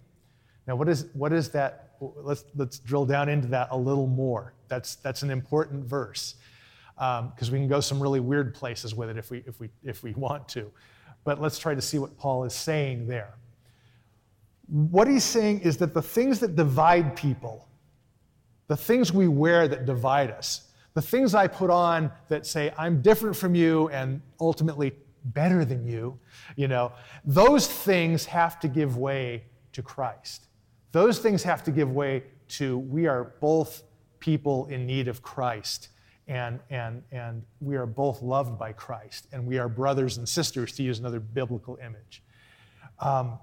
Now, 0.67 0.75
what 0.75 0.87
is, 0.87 1.07
what 1.13 1.33
is 1.33 1.49
that? 1.49 1.95
Let's, 1.99 2.45
let's 2.55 2.77
drill 2.77 3.07
down 3.07 3.27
into 3.27 3.47
that 3.47 3.69
a 3.71 3.77
little 3.77 4.05
more. 4.05 4.53
That's, 4.67 4.97
that's 4.97 5.23
an 5.23 5.31
important 5.31 5.83
verse 5.83 6.35
because 6.93 7.49
um, 7.49 7.51
we 7.51 7.57
can 7.57 7.67
go 7.67 7.79
some 7.79 7.99
really 7.99 8.19
weird 8.19 8.53
places 8.53 8.93
with 8.93 9.09
it 9.09 9.17
if 9.17 9.31
we, 9.31 9.43
if, 9.47 9.59
we, 9.59 9.69
if 9.83 10.03
we 10.03 10.13
want 10.13 10.47
to. 10.49 10.71
But 11.23 11.41
let's 11.41 11.57
try 11.57 11.73
to 11.73 11.81
see 11.81 11.97
what 11.97 12.15
Paul 12.19 12.43
is 12.43 12.53
saying 12.53 13.07
there. 13.07 13.33
What 14.67 15.07
he's 15.07 15.23
saying 15.23 15.61
is 15.61 15.77
that 15.77 15.93
the 15.93 16.01
things 16.01 16.39
that 16.39 16.55
divide 16.55 17.15
people, 17.15 17.67
the 18.67 18.77
things 18.77 19.11
we 19.11 19.27
wear 19.27 19.67
that 19.67 19.85
divide 19.85 20.31
us, 20.31 20.69
the 20.93 21.01
things 21.01 21.35
I 21.35 21.47
put 21.47 21.69
on 21.69 22.11
that 22.27 22.45
say 22.45 22.73
I'm 22.77 23.01
different 23.01 23.35
from 23.35 23.55
you 23.55 23.89
and 23.89 24.21
ultimately 24.39 24.93
better 25.25 25.63
than 25.65 25.85
you, 25.85 26.19
you 26.55 26.67
know, 26.67 26.91
those 27.23 27.67
things 27.67 28.25
have 28.25 28.59
to 28.61 28.67
give 28.67 28.97
way 28.97 29.43
to 29.73 29.81
Christ. 29.81 30.47
Those 30.91 31.19
things 31.19 31.43
have 31.43 31.63
to 31.65 31.71
give 31.71 31.91
way 31.91 32.23
to 32.49 32.77
we 32.77 33.07
are 33.07 33.35
both 33.39 33.83
people 34.19 34.67
in 34.67 34.85
need 34.85 35.07
of 35.07 35.21
Christ. 35.21 35.89
And, 36.27 36.59
and, 36.69 37.03
and 37.11 37.43
we 37.59 37.75
are 37.75 37.85
both 37.85 38.21
loved 38.21 38.57
by 38.57 38.71
Christ, 38.71 39.27
and 39.33 39.45
we 39.45 39.57
are 39.57 39.67
brothers 39.67 40.17
and 40.17 40.29
sisters, 40.29 40.71
to 40.73 40.83
use 40.83 40.99
another 40.99 41.19
biblical 41.19 41.77
image. 41.83 42.23
Um, 42.99 43.39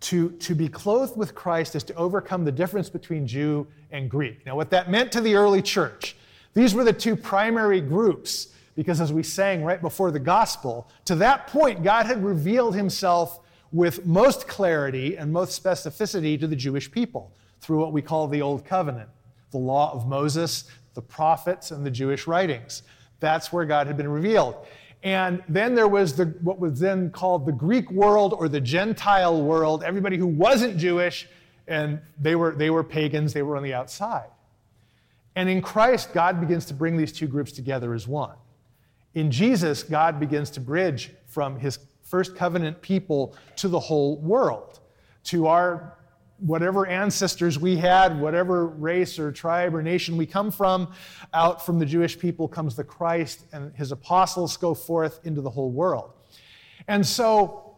to, 0.00 0.30
to 0.30 0.54
be 0.54 0.68
clothed 0.68 1.16
with 1.16 1.34
Christ 1.34 1.74
is 1.74 1.84
to 1.84 1.94
overcome 1.94 2.44
the 2.44 2.52
difference 2.52 2.88
between 2.88 3.26
Jew 3.26 3.66
and 3.90 4.08
Greek. 4.08 4.46
Now, 4.46 4.56
what 4.56 4.70
that 4.70 4.90
meant 4.90 5.10
to 5.12 5.20
the 5.20 5.34
early 5.34 5.62
church, 5.62 6.16
these 6.54 6.74
were 6.74 6.84
the 6.84 6.92
two 6.92 7.16
primary 7.16 7.80
groups, 7.80 8.48
because 8.76 9.00
as 9.00 9.12
we 9.12 9.22
sang 9.22 9.64
right 9.64 9.80
before 9.80 10.10
the 10.10 10.20
gospel, 10.20 10.88
to 11.06 11.16
that 11.16 11.48
point, 11.48 11.82
God 11.82 12.06
had 12.06 12.24
revealed 12.24 12.76
himself 12.76 13.40
with 13.72 14.06
most 14.06 14.46
clarity 14.46 15.16
and 15.16 15.32
most 15.32 15.62
specificity 15.62 16.38
to 16.38 16.46
the 16.46 16.56
Jewish 16.56 16.90
people 16.90 17.32
through 17.60 17.78
what 17.80 17.92
we 17.92 18.00
call 18.00 18.28
the 18.28 18.40
Old 18.40 18.64
Covenant, 18.64 19.08
the 19.50 19.58
law 19.58 19.92
of 19.92 20.06
Moses, 20.06 20.64
the 20.94 21.02
prophets, 21.02 21.70
and 21.70 21.84
the 21.84 21.90
Jewish 21.90 22.26
writings. 22.26 22.82
That's 23.20 23.52
where 23.52 23.64
God 23.64 23.88
had 23.88 23.96
been 23.96 24.08
revealed. 24.08 24.66
And 25.02 25.42
then 25.48 25.74
there 25.74 25.88
was 25.88 26.16
the, 26.16 26.26
what 26.42 26.58
was 26.58 26.80
then 26.80 27.10
called 27.10 27.46
the 27.46 27.52
Greek 27.52 27.90
world 27.90 28.34
or 28.36 28.48
the 28.48 28.60
Gentile 28.60 29.40
world, 29.40 29.84
everybody 29.84 30.16
who 30.16 30.26
wasn't 30.26 30.76
Jewish, 30.76 31.28
and 31.68 32.00
they 32.20 32.34
were, 32.34 32.52
they 32.52 32.70
were 32.70 32.82
pagans, 32.82 33.32
they 33.32 33.42
were 33.42 33.56
on 33.56 33.62
the 33.62 33.74
outside. 33.74 34.28
And 35.36 35.48
in 35.48 35.62
Christ, 35.62 36.12
God 36.12 36.40
begins 36.40 36.64
to 36.66 36.74
bring 36.74 36.96
these 36.96 37.12
two 37.12 37.28
groups 37.28 37.52
together 37.52 37.94
as 37.94 38.08
one. 38.08 38.34
In 39.14 39.30
Jesus, 39.30 39.82
God 39.82 40.18
begins 40.18 40.50
to 40.50 40.60
bridge 40.60 41.12
from 41.26 41.58
his 41.58 41.78
first 42.02 42.34
covenant 42.34 42.80
people 42.82 43.36
to 43.56 43.68
the 43.68 43.78
whole 43.78 44.16
world, 44.18 44.80
to 45.24 45.46
our 45.46 45.97
whatever 46.38 46.86
ancestors 46.86 47.58
we 47.58 47.76
had, 47.76 48.18
whatever 48.20 48.66
race 48.66 49.18
or 49.18 49.32
tribe 49.32 49.74
or 49.74 49.82
nation 49.82 50.16
we 50.16 50.26
come 50.26 50.50
from, 50.50 50.92
out 51.34 51.64
from 51.64 51.78
the 51.78 51.86
Jewish 51.86 52.18
people 52.18 52.48
comes 52.48 52.76
the 52.76 52.84
Christ, 52.84 53.44
and 53.52 53.74
his 53.74 53.92
apostles 53.92 54.56
go 54.56 54.74
forth 54.74 55.20
into 55.24 55.40
the 55.40 55.50
whole 55.50 55.70
world. 55.70 56.12
And 56.86 57.04
so, 57.04 57.76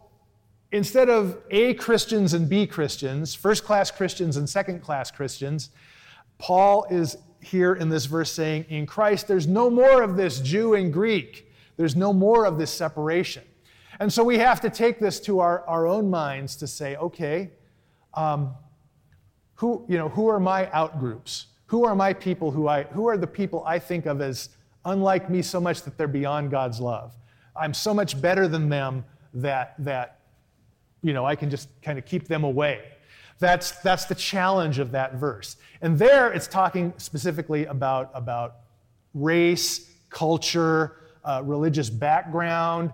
instead 0.72 1.08
of 1.08 1.38
A 1.50 1.74
Christians 1.74 2.34
and 2.34 2.48
B 2.48 2.66
Christians, 2.66 3.34
first 3.34 3.64
class 3.64 3.90
Christians 3.90 4.36
and 4.36 4.48
second 4.48 4.80
class 4.80 5.10
Christians, 5.10 5.70
Paul 6.38 6.86
is 6.90 7.16
here 7.42 7.74
in 7.74 7.88
this 7.88 8.04
verse 8.06 8.30
saying, 8.30 8.66
In 8.68 8.86
Christ, 8.86 9.26
there's 9.26 9.46
no 9.46 9.70
more 9.70 10.02
of 10.02 10.16
this 10.16 10.40
Jew 10.40 10.74
and 10.74 10.92
Greek, 10.92 11.50
there's 11.76 11.96
no 11.96 12.12
more 12.12 12.44
of 12.44 12.58
this 12.58 12.70
separation. 12.70 13.42
And 14.00 14.10
so 14.10 14.24
we 14.24 14.38
have 14.38 14.62
to 14.62 14.70
take 14.70 14.98
this 14.98 15.20
to 15.20 15.40
our, 15.40 15.66
our 15.66 15.86
own 15.86 16.08
minds 16.08 16.56
to 16.56 16.66
say, 16.66 16.96
okay, 16.96 17.50
um, 18.14 18.54
who, 19.54 19.84
you 19.88 19.98
know, 19.98 20.08
who 20.08 20.28
are 20.28 20.40
my 20.40 20.66
outgroups? 20.66 21.46
Who 21.66 21.84
are 21.84 21.94
my 21.94 22.12
people 22.12 22.50
who 22.50 22.66
I, 22.66 22.84
who 22.84 23.08
are 23.08 23.16
the 23.16 23.26
people 23.26 23.62
I 23.64 23.78
think 23.78 24.06
of 24.06 24.20
as 24.20 24.48
unlike 24.84 25.30
me 25.30 25.42
so 25.42 25.60
much 25.60 25.82
that 25.82 25.96
they're 25.96 26.08
beyond 26.08 26.50
God's 26.50 26.80
love? 26.80 27.12
I'm 27.54 27.74
so 27.74 27.92
much 27.92 28.20
better 28.20 28.48
than 28.48 28.68
them 28.68 29.04
that, 29.34 29.74
that 29.78 30.20
you 31.02 31.12
know, 31.12 31.24
I 31.24 31.36
can 31.36 31.50
just 31.50 31.68
kind 31.82 31.98
of 31.98 32.04
keep 32.04 32.26
them 32.26 32.44
away. 32.44 32.82
That's, 33.38 33.72
that's 33.80 34.04
the 34.04 34.14
challenge 34.14 34.78
of 34.78 34.90
that 34.92 35.14
verse. 35.14 35.56
And 35.80 35.98
there 35.98 36.32
it's 36.32 36.46
talking 36.46 36.92
specifically 36.98 37.64
about, 37.66 38.10
about 38.14 38.56
race, 39.14 39.90
culture, 40.10 40.96
uh, 41.24 41.42
religious 41.44 41.90
background, 41.90 42.92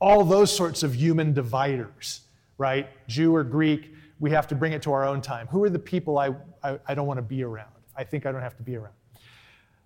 all 0.00 0.24
those 0.24 0.54
sorts 0.54 0.82
of 0.82 0.94
human 0.94 1.32
dividers, 1.32 2.22
right? 2.58 2.88
Jew 3.08 3.34
or 3.34 3.44
Greek, 3.44 3.92
we 4.18 4.30
have 4.30 4.46
to 4.48 4.54
bring 4.54 4.72
it 4.72 4.82
to 4.82 4.92
our 4.92 5.04
own 5.04 5.20
time. 5.20 5.46
Who 5.48 5.62
are 5.64 5.70
the 5.70 5.78
people 5.78 6.18
I, 6.18 6.30
I, 6.62 6.78
I 6.86 6.94
don't 6.94 7.06
want 7.06 7.18
to 7.18 7.22
be 7.22 7.42
around? 7.42 7.70
I 7.96 8.04
think 8.04 8.26
I 8.26 8.32
don't 8.32 8.42
have 8.42 8.56
to 8.56 8.62
be 8.62 8.76
around. 8.76 8.94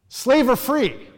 Slave 0.09 0.49
or 0.49 0.57
free? 0.57 1.09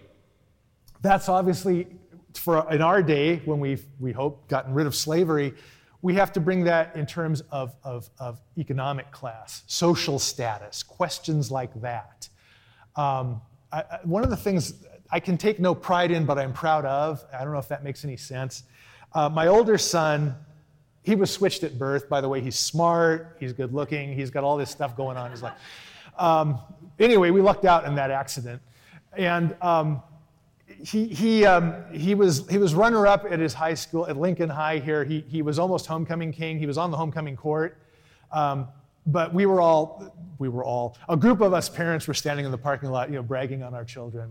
That's 1.00 1.28
obviously, 1.28 1.86
for 2.34 2.70
in 2.72 2.82
our 2.82 3.02
day, 3.02 3.42
when 3.44 3.60
we've, 3.60 3.84
we 3.98 4.12
hope, 4.12 4.48
gotten 4.48 4.72
rid 4.74 4.86
of 4.86 4.94
slavery, 4.94 5.54
we 6.02 6.14
have 6.14 6.32
to 6.32 6.40
bring 6.40 6.64
that 6.64 6.94
in 6.96 7.06
terms 7.06 7.42
of, 7.50 7.76
of, 7.84 8.10
of 8.18 8.40
economic 8.58 9.10
class, 9.12 9.62
social 9.66 10.18
status, 10.18 10.82
questions 10.82 11.50
like 11.50 11.80
that. 11.80 12.28
Um, 12.96 13.40
I, 13.72 13.80
I, 13.80 13.98
one 14.04 14.24
of 14.24 14.30
the 14.30 14.36
things 14.36 14.84
I 15.10 15.20
can 15.20 15.36
take 15.36 15.60
no 15.60 15.74
pride 15.74 16.10
in, 16.10 16.24
but 16.24 16.38
I'm 16.38 16.52
proud 16.52 16.84
of, 16.84 17.24
I 17.32 17.44
don't 17.44 17.52
know 17.52 17.58
if 17.58 17.68
that 17.68 17.84
makes 17.84 18.04
any 18.04 18.16
sense. 18.16 18.64
Uh, 19.12 19.28
my 19.28 19.46
older 19.46 19.78
son 19.78 20.34
he 21.02 21.14
was 21.14 21.30
switched 21.30 21.64
at 21.64 21.78
birth. 21.78 22.08
By 22.08 22.20
the 22.20 22.28
way, 22.28 22.40
he's 22.40 22.58
smart, 22.58 23.36
he's 23.40 23.52
good 23.52 23.74
looking, 23.74 24.14
he's 24.14 24.30
got 24.30 24.44
all 24.44 24.56
this 24.56 24.70
stuff 24.70 24.96
going 24.96 25.16
on 25.16 25.26
in 25.26 25.32
his 25.32 25.42
life. 25.42 25.54
Um, 26.18 26.58
anyway, 26.98 27.30
we 27.30 27.40
lucked 27.40 27.64
out 27.64 27.84
in 27.84 27.94
that 27.96 28.10
accident. 28.10 28.62
And 29.16 29.56
um, 29.60 30.02
he, 30.66 31.06
he, 31.06 31.44
um, 31.44 31.84
he, 31.92 32.14
was, 32.14 32.48
he 32.48 32.58
was 32.58 32.74
runner 32.74 33.06
up 33.06 33.24
at 33.30 33.38
his 33.38 33.54
high 33.54 33.74
school, 33.74 34.06
at 34.06 34.16
Lincoln 34.16 34.48
High 34.48 34.78
here. 34.78 35.04
He, 35.04 35.24
he 35.28 35.42
was 35.42 35.58
almost 35.58 35.86
homecoming 35.86 36.32
king. 36.32 36.58
He 36.58 36.66
was 36.66 36.78
on 36.78 36.90
the 36.90 36.96
homecoming 36.96 37.36
court. 37.36 37.78
Um, 38.30 38.68
but 39.06 39.34
we 39.34 39.46
were 39.46 39.60
all, 39.60 40.14
we 40.38 40.48
were 40.48 40.64
all, 40.64 40.96
a 41.08 41.16
group 41.16 41.40
of 41.40 41.52
us 41.52 41.68
parents 41.68 42.06
were 42.06 42.14
standing 42.14 42.46
in 42.46 42.52
the 42.52 42.58
parking 42.58 42.90
lot, 42.90 43.10
you 43.10 43.16
know, 43.16 43.22
bragging 43.22 43.62
on 43.62 43.74
our 43.74 43.84
children. 43.84 44.30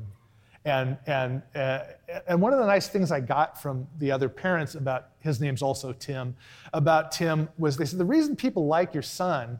And, 0.63 0.98
and, 1.08 1.41
uh, 1.56 1.80
and 2.27 2.39
one 2.39 2.53
of 2.53 2.60
the 2.60 2.68
nice 2.68 2.88
things 2.88 3.12
I 3.12 3.20
got 3.20 3.60
from 3.62 3.88
the 3.98 4.12
other 4.12 4.30
parents 4.30 4.75
about, 4.75 5.10
his 5.20 5.41
name's 5.41 5.63
also 5.63 5.91
Tim, 5.91 6.36
about 6.74 7.12
Tim 7.12 7.50
was 7.58 7.77
they 7.77 7.86
said, 7.86 8.00
the 8.00 8.06
reason 8.06 8.36
people 8.36 8.68
like 8.68 8.94
your 8.94 9.01
son 9.01 9.60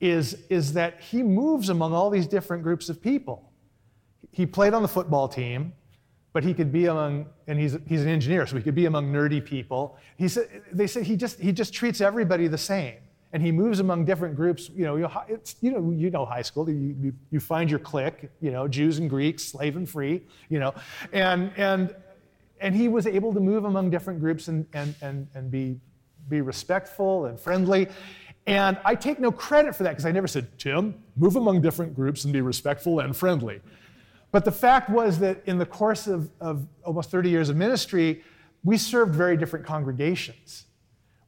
is, 0.00 0.34
is 0.50 0.74
that 0.74 1.00
he 1.00 1.22
moves 1.22 1.70
among 1.70 1.94
all 1.94 2.10
these 2.10 2.26
different 2.26 2.62
groups 2.62 2.90
of 2.90 3.00
people. 3.00 3.50
He 4.32 4.44
played 4.44 4.74
on 4.74 4.82
the 4.82 4.88
football 4.88 5.28
team, 5.28 5.72
but 6.34 6.44
he 6.44 6.52
could 6.52 6.72
be 6.72 6.86
among, 6.86 7.26
and 7.46 7.58
he's, 7.58 7.78
he's 7.86 8.02
an 8.02 8.08
engineer, 8.08 8.46
so 8.46 8.56
he 8.56 8.62
could 8.62 8.74
be 8.74 8.84
among 8.84 9.10
nerdy 9.12 9.42
people. 9.42 9.96
He 10.18 10.28
said, 10.28 10.62
they 10.70 10.86
said 10.86 11.04
he 11.04 11.16
just, 11.16 11.40
he 11.40 11.52
just 11.52 11.72
treats 11.72 12.02
everybody 12.02 12.48
the 12.48 12.58
same 12.58 12.96
and 13.34 13.42
he 13.42 13.50
moves 13.50 13.80
among 13.80 14.04
different 14.04 14.36
groups. 14.36 14.70
You 14.76 14.84
know, 14.84 15.24
it's, 15.28 15.56
you 15.60 15.72
know, 15.72 15.90
you 15.90 16.08
know 16.08 16.24
high 16.24 16.42
school. 16.42 16.70
You, 16.70 16.96
you, 17.00 17.12
you 17.32 17.40
find 17.40 17.68
your 17.68 17.80
clique. 17.80 18.30
You 18.40 18.52
know, 18.52 18.68
Jews 18.68 18.98
and 18.98 19.10
Greeks, 19.10 19.42
slave 19.42 19.76
and 19.76 19.88
free. 19.88 20.22
You 20.48 20.60
know, 20.60 20.72
and 21.12 21.50
and 21.56 21.94
and 22.60 22.76
he 22.76 22.86
was 22.86 23.08
able 23.08 23.34
to 23.34 23.40
move 23.40 23.64
among 23.64 23.90
different 23.90 24.20
groups 24.20 24.46
and 24.46 24.64
and 24.72 24.94
and 25.02 25.26
and 25.34 25.50
be 25.50 25.80
be 26.28 26.42
respectful 26.42 27.26
and 27.26 27.38
friendly. 27.38 27.88
And 28.46 28.78
I 28.84 28.94
take 28.94 29.18
no 29.18 29.32
credit 29.32 29.74
for 29.74 29.82
that 29.82 29.90
because 29.90 30.06
I 30.06 30.12
never 30.12 30.28
said, 30.28 30.46
Tim, 30.56 30.94
move 31.16 31.34
among 31.34 31.60
different 31.60 31.92
groups 31.92 32.22
and 32.22 32.32
be 32.32 32.40
respectful 32.40 33.00
and 33.00 33.16
friendly. 33.16 33.60
But 34.30 34.44
the 34.44 34.52
fact 34.52 34.90
was 34.90 35.18
that 35.18 35.42
in 35.46 35.58
the 35.58 35.66
course 35.66 36.06
of, 36.06 36.30
of 36.40 36.68
almost 36.84 37.10
30 37.10 37.30
years 37.30 37.48
of 37.48 37.56
ministry, 37.56 38.22
we 38.62 38.76
served 38.76 39.14
very 39.14 39.36
different 39.36 39.66
congregations. 39.66 40.66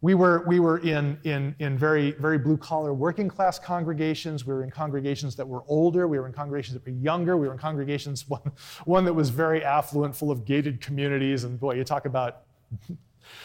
We 0.03 0.15
were, 0.15 0.45
we 0.47 0.61
were 0.61 0.79
in, 0.79 1.19
in, 1.25 1.55
in 1.59 1.79
very, 1.79 2.13
very 2.13 2.39
blue 2.39 2.57
collar 2.57 2.93
working 2.93 3.29
class 3.29 3.59
congregations. 3.59 4.47
We 4.47 4.53
were 4.53 4.63
in 4.63 4.71
congregations 4.71 5.37
that 5.37 5.49
were 5.49 5.63
older. 5.69 6.07
We 6.07 6.19
were 6.19 6.27
in 6.27 6.33
congregations 6.33 6.75
that 6.75 6.85
were 6.85 6.99
younger. 6.99 7.37
We 7.37 7.47
were 7.47 7.55
in 7.55 7.59
congregations, 7.59 8.25
one, 8.29 8.53
one 8.85 9.05
that 9.05 9.15
was 9.15 9.31
very 9.31 9.65
affluent, 9.65 10.15
full 10.15 10.31
of 10.31 10.45
gated 10.45 10.81
communities. 10.81 11.45
And 11.45 11.59
boy, 11.59 11.75
you 11.75 11.85
talk 11.85 12.05
about 12.05 12.43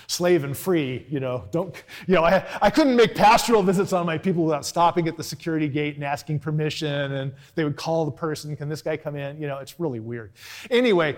slave 0.07 0.43
and 0.43 0.55
free, 0.55 1.05
you 1.09 1.19
know, 1.19 1.45
don't, 1.51 1.73
you 2.05 2.15
know, 2.15 2.23
I, 2.23 2.45
I 2.61 2.69
couldn't 2.69 2.95
make 2.95 3.15
pastoral 3.15 3.63
visits 3.63 3.93
on 3.93 4.05
my 4.05 4.17
people 4.17 4.43
without 4.43 4.65
stopping 4.65 5.07
at 5.07 5.17
the 5.17 5.23
security 5.23 5.67
gate 5.67 5.95
and 5.95 6.03
asking 6.03 6.39
permission. 6.39 7.13
And 7.13 7.33
they 7.55 7.63
would 7.63 7.77
call 7.77 8.05
the 8.05 8.11
person, 8.11 8.55
can 8.55 8.69
this 8.69 8.81
guy 8.81 8.97
come 8.97 9.15
in? 9.15 9.39
You 9.39 9.47
know, 9.47 9.59
it's 9.59 9.79
really 9.79 9.99
weird. 9.99 10.33
Anyway, 10.69 11.17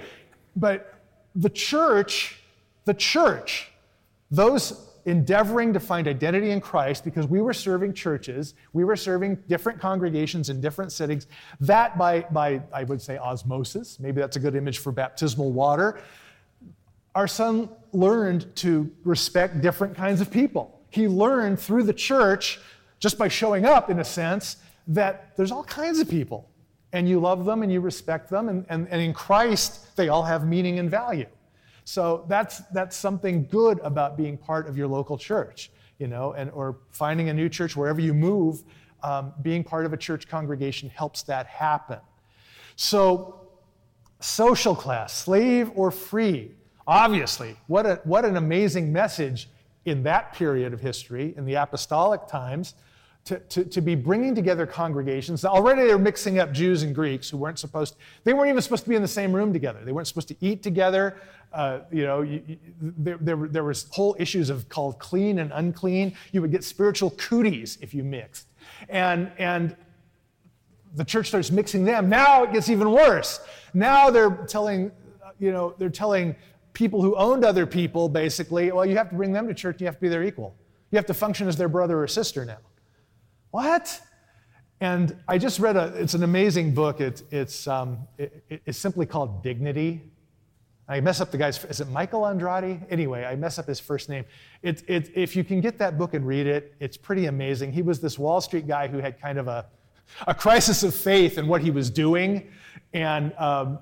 but 0.55 1.01
the 1.35 1.49
church, 1.49 2.39
the 2.85 2.93
church, 2.93 3.71
those 4.29 4.92
endeavoring 5.05 5.73
to 5.73 5.79
find 5.79 6.07
identity 6.07 6.51
in 6.51 6.61
Christ 6.61 7.03
because 7.03 7.27
we 7.27 7.41
were 7.41 7.53
serving 7.53 7.93
churches, 7.93 8.53
we 8.71 8.83
were 8.83 8.95
serving 8.95 9.35
different 9.47 9.79
congregations 9.79 10.49
in 10.49 10.61
different 10.61 10.91
settings. 10.91 11.27
That, 11.59 11.97
by, 11.97 12.21
by 12.31 12.61
I 12.73 12.83
would 12.83 13.01
say, 13.01 13.17
osmosis, 13.17 13.99
maybe 13.99 14.21
that's 14.21 14.37
a 14.37 14.39
good 14.39 14.55
image 14.55 14.79
for 14.79 14.91
baptismal 14.91 15.51
water. 15.51 15.99
Our 17.15 17.27
son 17.27 17.69
learned 17.91 18.55
to 18.57 18.89
respect 19.03 19.61
different 19.61 19.95
kinds 19.95 20.21
of 20.21 20.31
people. 20.31 20.81
He 20.89 21.07
learned 21.07 21.59
through 21.59 21.83
the 21.83 21.93
church, 21.93 22.59
just 22.99 23.17
by 23.17 23.27
showing 23.27 23.65
up 23.65 23.89
in 23.89 23.99
a 23.99 24.03
sense, 24.03 24.57
that 24.87 25.35
there's 25.35 25.51
all 25.51 25.63
kinds 25.63 25.99
of 25.99 26.09
people. 26.09 26.49
And 26.91 27.09
you 27.09 27.19
love 27.19 27.45
them 27.45 27.63
and 27.63 27.71
you 27.71 27.81
respect 27.81 28.29
them, 28.29 28.49
and, 28.49 28.65
and, 28.69 28.87
and 28.89 29.01
in 29.01 29.13
Christ, 29.13 29.95
they 29.95 30.09
all 30.09 30.23
have 30.23 30.47
meaning 30.47 30.79
and 30.79 30.89
value. 30.89 31.25
So 31.85 32.25
that's, 32.27 32.59
that's 32.73 32.95
something 32.95 33.45
good 33.45 33.79
about 33.79 34.17
being 34.17 34.37
part 34.37 34.67
of 34.67 34.77
your 34.77 34.87
local 34.87 35.17
church, 35.17 35.71
you 35.99 36.07
know, 36.07 36.33
and, 36.33 36.49
or 36.51 36.77
finding 36.91 37.29
a 37.29 37.33
new 37.33 37.49
church 37.49 37.75
wherever 37.75 38.01
you 38.01 38.13
move. 38.13 38.63
Um, 39.01 39.33
being 39.41 39.65
part 39.65 39.85
of 39.85 39.91
a 39.91 39.97
church 39.97 40.29
congregation 40.29 40.89
helps 40.89 41.23
that 41.23 41.45
happen. 41.47 41.99
So, 42.77 43.41
social 44.21 44.75
class, 44.75 45.13
slave 45.13 45.71
or 45.75 45.91
free, 45.91 46.51
obviously, 46.87 47.57
what, 47.67 47.85
a, 47.85 47.99
what 48.05 48.23
an 48.23 48.37
amazing 48.37 48.93
message 48.93 49.49
in 49.83 50.03
that 50.03 50.33
period 50.33 50.73
of 50.73 50.79
history, 50.79 51.33
in 51.35 51.45
the 51.45 51.55
apostolic 51.55 52.27
times. 52.27 52.75
To, 53.25 53.39
to, 53.39 53.63
to, 53.63 53.81
be 53.81 53.95
bringing 53.95 54.35
together 54.35 54.65
congregations. 54.65 55.43
Now, 55.43 55.51
Already 55.51 55.83
they're 55.83 55.97
mixing 55.97 56.39
up 56.39 56.51
Jews 56.51 56.83
and 56.83 56.93
Greeks 56.93 57.29
who 57.29 57.37
weren't 57.37 57.57
supposed, 57.57 57.95
they 58.25 58.33
weren't 58.33 58.49
even 58.49 58.61
supposed 58.61 58.83
to 58.83 58.89
be 58.89 58.95
in 58.95 59.01
the 59.01 59.07
same 59.07 59.33
room 59.33 59.53
together. 59.53 59.79
They 59.83 59.93
weren't 59.93 60.07
supposed 60.07 60.27
to 60.27 60.35
eat 60.41 60.61
together. 60.61 61.17
Uh, 61.53 61.79
you 61.91 62.03
know, 62.03 62.21
you, 62.21 62.43
you, 62.45 62.57
there, 62.81 63.17
there, 63.21 63.35
there 63.35 63.63
was 63.63 63.87
whole 63.91 64.15
issues 64.19 64.49
of 64.49 64.67
called 64.67 64.99
clean 64.99 65.39
and 65.39 65.51
unclean. 65.53 66.15
You 66.33 66.41
would 66.41 66.51
get 66.51 66.63
spiritual 66.65 67.11
cooties 67.11 67.77
if 67.81 67.93
you 67.93 68.03
mixed. 68.03 68.47
And, 68.89 69.31
and 69.37 69.75
the 70.95 71.05
church 71.05 71.27
starts 71.27 71.49
mixing 71.49 71.85
them. 71.85 72.09
Now 72.09 72.43
it 72.43 72.51
gets 72.51 72.69
even 72.69 72.91
worse. 72.91 73.39
Now 73.73 74.09
they're 74.09 74.31
telling, 74.47 74.91
you 75.39 75.51
know, 75.53 75.75
they're 75.77 75.89
telling 75.89 76.35
people 76.73 77.01
who 77.01 77.15
owned 77.15 77.45
other 77.45 77.65
people 77.65 78.09
basically, 78.09 78.71
well, 78.71 78.85
you 78.85 78.97
have 78.97 79.09
to 79.11 79.15
bring 79.15 79.31
them 79.31 79.47
to 79.47 79.53
church, 79.53 79.79
you 79.79 79.85
have 79.85 79.95
to 79.95 80.01
be 80.01 80.09
their 80.09 80.23
equal. 80.23 80.55
You 80.91 80.97
have 80.97 81.05
to 81.05 81.13
function 81.13 81.47
as 81.47 81.55
their 81.55 81.69
brother 81.69 82.01
or 82.01 82.07
sister 82.07 82.43
now. 82.45 82.57
What? 83.53 84.01
And 84.81 85.15
I 85.27 85.37
just 85.37 85.59
read 85.59 85.77
a, 85.77 85.93
it's 85.95 86.15
an 86.15 86.23
amazing 86.23 86.73
book. 86.73 86.99
It, 86.99 87.21
it's, 87.29 87.67
um, 87.67 87.99
it, 88.17 88.43
it's 88.49 88.79
simply 88.79 89.05
called 89.05 89.43
Dignity. 89.43 90.01
I 90.87 90.99
mess 91.01 91.21
up 91.21 91.29
the 91.29 91.37
guy's, 91.37 91.63
is 91.65 91.79
it 91.79 91.87
Michael 91.89 92.25
Arnade? 92.25 92.81
Anyway, 92.89 93.23
I 93.23 93.35
mess 93.35 93.59
up 93.59 93.67
his 93.67 93.79
first 93.79 94.09
name. 94.09 94.25
It, 94.63 94.81
it, 94.87 95.11
if 95.15 95.35
you 95.35 95.43
can 95.43 95.61
get 95.61 95.77
that 95.77 95.99
book 95.99 96.15
and 96.15 96.25
read 96.25 96.47
it, 96.47 96.73
it's 96.79 96.97
pretty 96.97 97.27
amazing. 97.27 97.71
He 97.71 97.83
was 97.83 97.99
this 97.99 98.17
Wall 98.17 98.41
Street 98.41 98.65
guy 98.65 98.87
who 98.87 98.97
had 98.97 99.21
kind 99.21 99.37
of 99.37 99.47
a, 99.47 99.67
a 100.25 100.33
crisis 100.33 100.81
of 100.81 100.95
faith 100.95 101.37
in 101.37 101.47
what 101.47 101.61
he 101.61 101.69
was 101.69 101.91
doing. 101.91 102.49
And 102.91 103.35
um, 103.37 103.77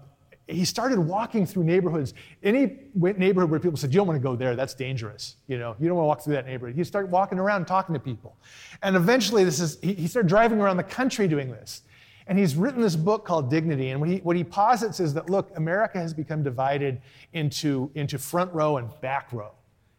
he 0.51 0.65
started 0.65 0.99
walking 0.99 1.45
through 1.45 1.63
neighborhoods. 1.63 2.13
Any 2.43 2.77
neighborhood 2.93 3.49
where 3.49 3.59
people 3.59 3.77
said, 3.77 3.93
You 3.93 3.99
don't 3.99 4.07
want 4.07 4.17
to 4.17 4.23
go 4.23 4.35
there, 4.35 4.55
that's 4.55 4.73
dangerous. 4.73 5.37
You 5.47 5.57
know, 5.57 5.75
you 5.79 5.87
don't 5.87 5.97
want 5.97 6.05
to 6.05 6.07
walk 6.07 6.21
through 6.21 6.33
that 6.33 6.45
neighborhood. 6.45 6.75
He 6.75 6.83
started 6.83 7.11
walking 7.11 7.39
around 7.39 7.65
talking 7.65 7.93
to 7.93 7.99
people. 7.99 8.37
And 8.81 8.95
eventually, 8.95 9.43
this 9.43 9.59
is, 9.59 9.79
he, 9.81 9.93
he 9.93 10.07
started 10.07 10.29
driving 10.29 10.59
around 10.59 10.77
the 10.77 10.83
country 10.83 11.27
doing 11.27 11.51
this. 11.51 11.83
And 12.27 12.37
he's 12.37 12.55
written 12.55 12.81
this 12.81 12.95
book 12.95 13.25
called 13.25 13.49
Dignity. 13.49 13.89
And 13.89 13.99
what 13.99 14.09
he, 14.09 14.17
what 14.17 14.35
he 14.35 14.43
posits 14.43 14.99
is 14.99 15.13
that, 15.15 15.29
look, 15.29 15.51
America 15.57 15.97
has 15.97 16.13
become 16.13 16.43
divided 16.43 17.01
into, 17.33 17.91
into 17.95 18.17
front 18.17 18.53
row 18.53 18.77
and 18.77 18.89
back 19.01 19.33
row. 19.33 19.51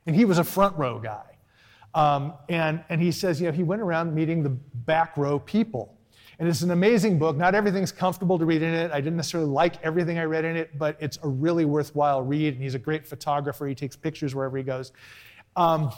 And 0.06 0.16
he 0.16 0.24
was 0.24 0.38
a 0.38 0.44
front 0.44 0.76
row 0.76 0.98
guy. 0.98 1.24
Um, 1.94 2.34
and, 2.48 2.82
and 2.88 3.02
he 3.02 3.12
says, 3.12 3.40
you 3.40 3.48
know, 3.48 3.52
he 3.52 3.62
went 3.62 3.82
around 3.82 4.14
meeting 4.14 4.42
the 4.42 4.48
back 4.50 5.16
row 5.16 5.38
people. 5.38 5.98
And 6.42 6.48
it's 6.48 6.62
an 6.62 6.72
amazing 6.72 7.20
book. 7.20 7.36
Not 7.36 7.54
everything's 7.54 7.92
comfortable 7.92 8.36
to 8.36 8.44
read 8.44 8.62
in 8.62 8.74
it. 8.74 8.90
I 8.90 9.00
didn't 9.00 9.14
necessarily 9.14 9.48
like 9.48 9.80
everything 9.84 10.18
I 10.18 10.24
read 10.24 10.44
in 10.44 10.56
it, 10.56 10.76
but 10.76 10.96
it's 10.98 11.16
a 11.22 11.28
really 11.28 11.64
worthwhile 11.64 12.20
read. 12.20 12.54
And 12.54 12.62
he's 12.64 12.74
a 12.74 12.80
great 12.80 13.06
photographer. 13.06 13.64
He 13.64 13.76
takes 13.76 13.94
pictures 13.94 14.34
wherever 14.34 14.56
he 14.56 14.64
goes. 14.64 14.90
Um, 15.54 15.92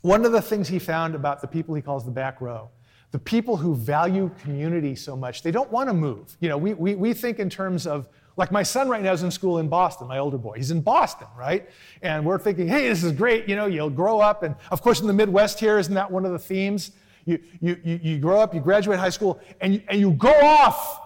one 0.00 0.24
of 0.24 0.32
the 0.32 0.40
things 0.40 0.66
he 0.66 0.78
found 0.78 1.14
about 1.14 1.42
the 1.42 1.46
people 1.46 1.74
he 1.74 1.82
calls 1.82 2.06
the 2.06 2.10
back 2.10 2.40
row, 2.40 2.70
the 3.10 3.18
people 3.18 3.54
who 3.54 3.74
value 3.74 4.30
community 4.40 4.94
so 4.94 5.14
much, 5.14 5.42
they 5.42 5.50
don't 5.50 5.70
want 5.70 5.90
to 5.90 5.92
move. 5.92 6.38
You 6.40 6.48
know, 6.48 6.56
we, 6.56 6.72
we, 6.72 6.94
we 6.94 7.12
think 7.12 7.38
in 7.38 7.50
terms 7.50 7.86
of, 7.86 8.08
like 8.38 8.50
my 8.50 8.62
son 8.62 8.88
right 8.88 9.02
now 9.02 9.12
is 9.12 9.24
in 9.24 9.30
school 9.30 9.58
in 9.58 9.68
Boston, 9.68 10.08
my 10.08 10.16
older 10.16 10.38
boy. 10.38 10.54
He's 10.56 10.70
in 10.70 10.80
Boston, 10.80 11.28
right? 11.36 11.68
And 12.00 12.24
we're 12.24 12.38
thinking, 12.38 12.66
hey, 12.66 12.88
this 12.88 13.04
is 13.04 13.12
great. 13.12 13.46
You 13.46 13.56
know, 13.56 13.66
you'll 13.66 13.90
grow 13.90 14.20
up. 14.20 14.42
And 14.42 14.54
of 14.70 14.80
course, 14.80 15.02
in 15.02 15.06
the 15.06 15.12
Midwest 15.12 15.60
here, 15.60 15.78
isn't 15.78 15.92
that 15.92 16.10
one 16.10 16.24
of 16.24 16.32
the 16.32 16.38
themes? 16.38 16.92
You, 17.24 17.38
you, 17.60 17.76
you, 17.84 18.00
you 18.02 18.18
grow 18.18 18.40
up, 18.40 18.54
you 18.54 18.60
graduate 18.60 18.98
high 18.98 19.10
school, 19.10 19.40
and 19.60 19.74
you, 19.74 19.82
and 19.88 20.00
you 20.00 20.12
go 20.12 20.32
off 20.32 21.00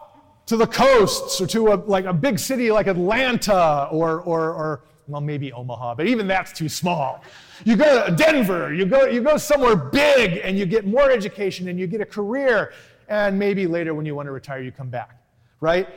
to 0.46 0.56
the 0.56 0.66
coasts 0.66 1.40
or 1.40 1.46
to 1.48 1.72
a, 1.72 1.76
like 1.76 2.04
a 2.04 2.12
big 2.12 2.38
city 2.38 2.70
like 2.70 2.86
Atlanta 2.86 3.88
or, 3.90 4.20
or, 4.20 4.52
or, 4.52 4.80
well, 5.06 5.20
maybe 5.20 5.52
Omaha, 5.52 5.94
but 5.96 6.06
even 6.06 6.26
that's 6.26 6.52
too 6.52 6.68
small. 6.68 7.22
You 7.64 7.76
go 7.76 8.06
to 8.06 8.14
Denver, 8.14 8.72
you 8.72 8.86
go, 8.86 9.04
you 9.04 9.22
go 9.22 9.36
somewhere 9.36 9.76
big, 9.76 10.40
and 10.42 10.58
you 10.58 10.66
get 10.66 10.86
more 10.86 11.10
education 11.10 11.68
and 11.68 11.78
you 11.78 11.86
get 11.86 12.00
a 12.00 12.06
career, 12.06 12.72
and 13.08 13.38
maybe 13.38 13.66
later 13.66 13.94
when 13.94 14.06
you 14.06 14.14
want 14.14 14.26
to 14.26 14.32
retire, 14.32 14.62
you 14.62 14.72
come 14.72 14.88
back, 14.88 15.20
right? 15.60 15.88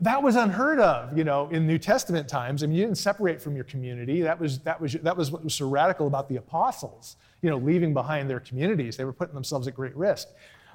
That 0.00 0.22
was 0.22 0.36
unheard 0.36 0.78
of, 0.78 1.16
you 1.16 1.24
know, 1.24 1.48
in 1.50 1.66
New 1.66 1.78
Testament 1.78 2.28
times. 2.28 2.62
I 2.62 2.66
mean, 2.66 2.76
you 2.76 2.84
didn't 2.84 2.98
separate 2.98 3.40
from 3.40 3.54
your 3.54 3.64
community. 3.64 4.20
That 4.20 4.38
was, 4.38 4.58
that 4.60 4.80
was, 4.80 4.92
that 4.94 5.16
was 5.16 5.30
what 5.30 5.42
was 5.42 5.54
so 5.54 5.68
radical 5.68 6.06
about 6.06 6.28
the 6.28 6.36
apostles 6.36 7.16
you 7.42 7.50
know, 7.50 7.58
leaving 7.58 7.94
behind 7.94 8.28
their 8.28 8.40
communities. 8.40 8.96
They 8.96 9.04
were 9.04 9.12
putting 9.12 9.34
themselves 9.34 9.68
at 9.68 9.74
great 9.74 9.96
risk. 9.96 10.28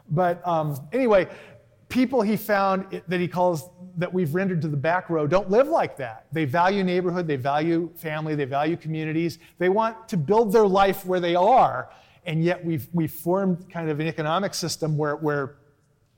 But 0.10 0.46
um, 0.48 0.77
anyway, 0.91 1.27
people 1.89 2.22
he 2.22 2.38
found 2.38 3.01
that 3.08 3.20
he 3.20 3.27
calls 3.27 3.70
that 3.98 4.12
we've 4.12 4.34
rendered 4.34 4.62
to 4.62 4.68
the 4.68 4.77
back 4.77 5.10
row 5.10 5.27
don't 5.27 5.50
live 5.50 5.68
like 5.68 5.98
that. 5.98 6.25
They 6.32 6.46
value 6.46 6.83
neighborhood, 6.83 7.27
they 7.27 7.35
value 7.35 7.92
family, 7.96 8.35
they 8.35 8.46
value 8.46 8.77
communities. 8.77 9.40
They 9.57 9.70
want 9.70 10.07
to 10.09 10.18
build 10.18 10.53
their 10.53 10.68
life 10.68 11.05
where 11.05 11.20
they 11.20 11.35
are, 11.35 11.92
and 12.25 12.44
yet 12.44 12.64
we've, 12.64 12.88
we've 12.94 13.12
formed 13.12 13.70
kind 13.70 13.90
of 13.90 14.00
an 14.00 14.07
economic 14.07 14.53
system 14.53 14.98
where, 14.98 15.18
where 15.18 15.57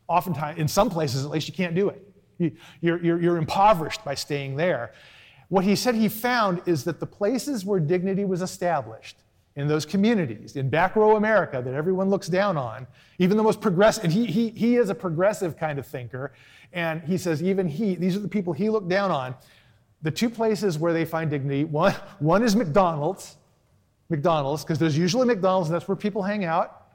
oftentimes, 0.08 0.60
in 0.60 0.68
some 0.68 0.90
places 0.90 1.26
at 1.26 1.32
least, 1.32 1.48
you 1.48 1.54
can't 1.54 1.76
do 1.76 1.90
it. 1.90 2.08
You, 2.38 2.52
you're, 2.82 3.04
you're, 3.04 3.22
you're 3.22 3.38
impoverished 3.38 4.04
by 4.06 4.16
staying 4.16 4.56
there. 4.56 4.94
What 5.50 5.64
he 5.64 5.76
said 5.76 5.96
he 5.96 6.10
found 6.10 6.62
is 6.66 6.84
that 6.84 7.00
the 7.00 7.06
places 7.06 7.66
where 7.66 7.80
dignity 7.80 8.26
was 8.26 8.42
established, 8.42 9.18
in 9.56 9.68
those 9.68 9.86
communities 9.86 10.56
in 10.56 10.70
back 10.70 10.96
row 10.96 11.16
America 11.16 11.62
that 11.64 11.74
everyone 11.74 12.10
looks 12.10 12.28
down 12.28 12.58
on, 12.58 12.88
even 13.20 13.38
the 13.38 13.44
most 13.44 13.62
progressive, 13.62 14.04
and 14.04 14.14
he, 14.14 14.26
he, 14.26 14.50
he 14.50 14.76
is 14.76 14.90
a 14.90 14.96
progressive 14.96 15.56
kind 15.58 15.78
of 15.78 15.86
thinker, 15.86 16.34
and 16.72 17.02
he 17.04 17.18
says, 17.18 17.44
even 17.44 17.68
he, 17.68 17.96
these 17.96 18.16
are 18.16 18.20
the 18.20 18.28
people 18.28 18.52
he 18.54 18.70
looked 18.70 18.90
down 18.90 19.12
on. 19.12 19.36
The 20.02 20.12
two 20.12 20.30
places 20.30 20.80
where 20.80 20.92
they 20.92 21.06
find 21.06 21.30
dignity 21.30 21.66
one, 21.66 21.94
one 22.20 22.44
is 22.44 22.56
McDonald's, 22.56 23.38
McDonald's, 24.10 24.64
because 24.64 24.80
there's 24.80 24.98
usually 24.98 25.28
McDonald's, 25.28 25.70
that's 25.70 25.88
where 25.88 25.96
people 25.96 26.24
hang 26.24 26.46
out, 26.46 26.88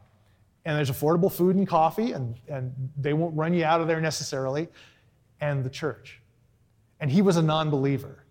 and 0.64 0.76
there's 0.76 0.90
affordable 0.90 1.32
food 1.32 1.56
and 1.56 1.66
coffee, 1.66 2.12
and, 2.12 2.34
and 2.48 2.72
they 2.98 3.12
won't 3.12 3.34
run 3.36 3.54
you 3.54 3.64
out 3.64 3.80
of 3.80 3.86
there 3.86 4.00
necessarily, 4.00 4.68
and 5.40 5.64
the 5.64 5.70
church. 5.70 6.20
And 7.00 7.10
he 7.10 7.22
was 7.22 7.36
a 7.36 7.42
non 7.42 7.70
believer. 7.70 8.24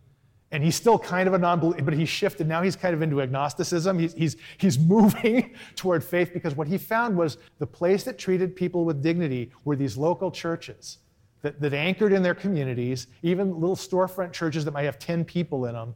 And 0.51 0.63
he's 0.63 0.75
still 0.75 0.97
kind 0.97 1.27
of 1.27 1.33
a 1.33 1.37
non 1.37 1.59
believer, 1.59 1.83
but 1.83 1.93
he's 1.93 2.09
shifted. 2.09 2.47
Now 2.47 2.61
he's 2.61 2.75
kind 2.75 2.93
of 2.93 3.01
into 3.01 3.21
agnosticism. 3.21 3.99
He's, 3.99 4.13
he's, 4.13 4.37
he's 4.57 4.79
moving 4.95 5.53
toward 5.75 6.03
faith 6.03 6.31
because 6.33 6.55
what 6.55 6.67
he 6.67 6.77
found 6.77 7.17
was 7.17 7.37
the 7.59 7.67
place 7.67 8.03
that 8.03 8.17
treated 8.17 8.55
people 8.55 8.85
with 8.85 9.01
dignity 9.01 9.51
were 9.65 9.75
these 9.75 9.97
local 9.97 10.31
churches 10.31 10.99
that, 11.41 11.59
that 11.61 11.73
anchored 11.73 12.13
in 12.13 12.23
their 12.23 12.35
communities, 12.35 13.07
even 13.23 13.59
little 13.59 13.75
storefront 13.75 14.31
churches 14.31 14.65
that 14.65 14.71
might 14.71 14.83
have 14.83 14.99
10 14.99 15.25
people 15.25 15.65
in 15.65 15.73
them, 15.73 15.93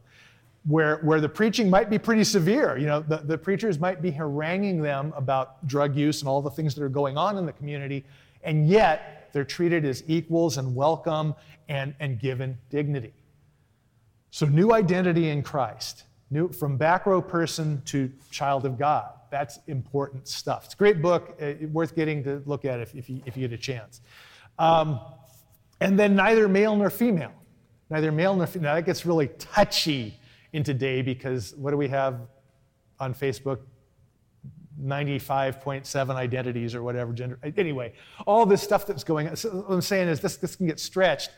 where, 0.64 0.98
where 0.98 1.20
the 1.20 1.28
preaching 1.28 1.68
might 1.68 1.90
be 1.90 1.98
pretty 1.98 2.24
severe. 2.24 2.76
You 2.76 2.86
know, 2.86 3.00
the, 3.00 3.18
the 3.18 3.38
preachers 3.38 3.78
might 3.78 4.00
be 4.00 4.10
haranguing 4.10 4.80
them 4.80 5.12
about 5.16 5.66
drug 5.66 5.96
use 5.96 6.20
and 6.20 6.28
all 6.28 6.42
the 6.42 6.50
things 6.50 6.74
that 6.74 6.84
are 6.84 6.88
going 6.88 7.16
on 7.16 7.36
in 7.38 7.46
the 7.46 7.52
community, 7.52 8.04
and 8.44 8.68
yet 8.68 9.30
they're 9.32 9.44
treated 9.44 9.84
as 9.84 10.04
equals 10.06 10.58
and 10.58 10.74
welcome 10.74 11.34
and, 11.68 11.94
and 12.00 12.20
given 12.20 12.58
dignity. 12.70 13.12
So, 14.34 14.46
new 14.46 14.72
identity 14.72 15.28
in 15.28 15.42
Christ, 15.42 16.04
new, 16.30 16.50
from 16.50 16.78
back 16.78 17.04
row 17.04 17.20
person 17.20 17.82
to 17.84 18.10
child 18.30 18.64
of 18.64 18.78
God. 18.78 19.10
That's 19.30 19.58
important 19.66 20.26
stuff. 20.26 20.64
It's 20.64 20.72
a 20.72 20.76
great 20.78 21.02
book, 21.02 21.36
uh, 21.38 21.66
worth 21.70 21.94
getting 21.94 22.24
to 22.24 22.42
look 22.46 22.64
at 22.64 22.80
if, 22.80 22.94
if, 22.94 23.10
you, 23.10 23.20
if 23.26 23.36
you 23.36 23.46
get 23.46 23.54
a 23.54 23.60
chance. 23.60 24.00
Um, 24.58 24.98
and 25.82 25.98
then 25.98 26.16
neither 26.16 26.48
male 26.48 26.74
nor 26.74 26.88
female. 26.88 27.34
Neither 27.90 28.10
male 28.10 28.34
nor 28.34 28.46
female. 28.46 28.70
Now 28.70 28.74
that 28.76 28.86
gets 28.86 29.04
really 29.04 29.28
touchy 29.38 30.18
in 30.54 30.64
today 30.64 31.02
because 31.02 31.54
what 31.54 31.70
do 31.70 31.76
we 31.76 31.88
have 31.88 32.20
on 33.00 33.12
Facebook? 33.12 33.58
95.7 34.82 36.14
identities 36.14 36.74
or 36.74 36.82
whatever 36.82 37.12
gender. 37.12 37.38
Anyway, 37.58 37.92
all 38.26 38.46
this 38.46 38.62
stuff 38.62 38.86
that's 38.86 39.04
going 39.04 39.28
on. 39.28 39.36
So 39.36 39.50
what 39.50 39.74
I'm 39.74 39.82
saying 39.82 40.08
is 40.08 40.20
this, 40.20 40.38
this 40.38 40.56
can 40.56 40.66
get 40.66 40.80
stretched. 40.80 41.32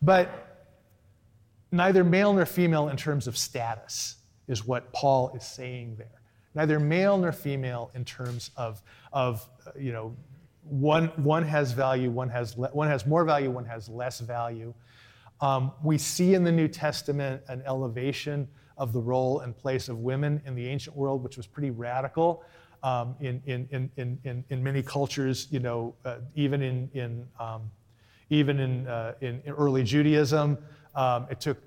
But 0.00 0.55
neither 1.76 2.04
male 2.04 2.32
nor 2.32 2.46
female 2.46 2.88
in 2.88 2.96
terms 2.96 3.26
of 3.26 3.36
status, 3.36 4.16
is 4.48 4.66
what 4.66 4.92
Paul 4.92 5.32
is 5.36 5.44
saying 5.44 5.96
there. 5.96 6.20
Neither 6.54 6.80
male 6.80 7.18
nor 7.18 7.32
female 7.32 7.90
in 7.94 8.04
terms 8.04 8.50
of, 8.56 8.82
of 9.12 9.48
you 9.78 9.92
know, 9.92 10.16
one, 10.62 11.08
one 11.16 11.44
has 11.44 11.72
value, 11.72 12.10
one 12.10 12.28
has, 12.30 12.56
le- 12.56 12.70
one 12.70 12.88
has 12.88 13.06
more 13.06 13.24
value, 13.24 13.50
one 13.50 13.64
has 13.64 13.88
less 13.88 14.20
value. 14.20 14.72
Um, 15.40 15.72
we 15.82 15.98
see 15.98 16.34
in 16.34 16.44
the 16.44 16.52
New 16.52 16.68
Testament 16.68 17.42
an 17.48 17.62
elevation 17.66 18.48
of 18.78 18.92
the 18.92 19.00
role 19.00 19.40
and 19.40 19.56
place 19.56 19.88
of 19.88 19.98
women 19.98 20.40
in 20.46 20.54
the 20.54 20.66
ancient 20.66 20.96
world, 20.96 21.22
which 21.22 21.36
was 21.36 21.46
pretty 21.46 21.70
radical. 21.70 22.42
Um, 22.82 23.16
in, 23.20 23.42
in, 23.46 23.90
in, 23.96 24.18
in, 24.24 24.44
in 24.48 24.62
many 24.62 24.82
cultures, 24.82 25.48
you 25.50 25.60
know, 25.60 25.94
uh, 26.04 26.16
even 26.34 26.62
in, 26.62 26.90
in, 26.94 27.26
um, 27.40 27.70
even 28.30 28.60
in, 28.60 28.86
uh, 28.86 29.14
in, 29.20 29.42
early 29.46 29.82
Judaism, 29.82 30.58
um, 30.94 31.26
it 31.30 31.40
took 31.40 31.58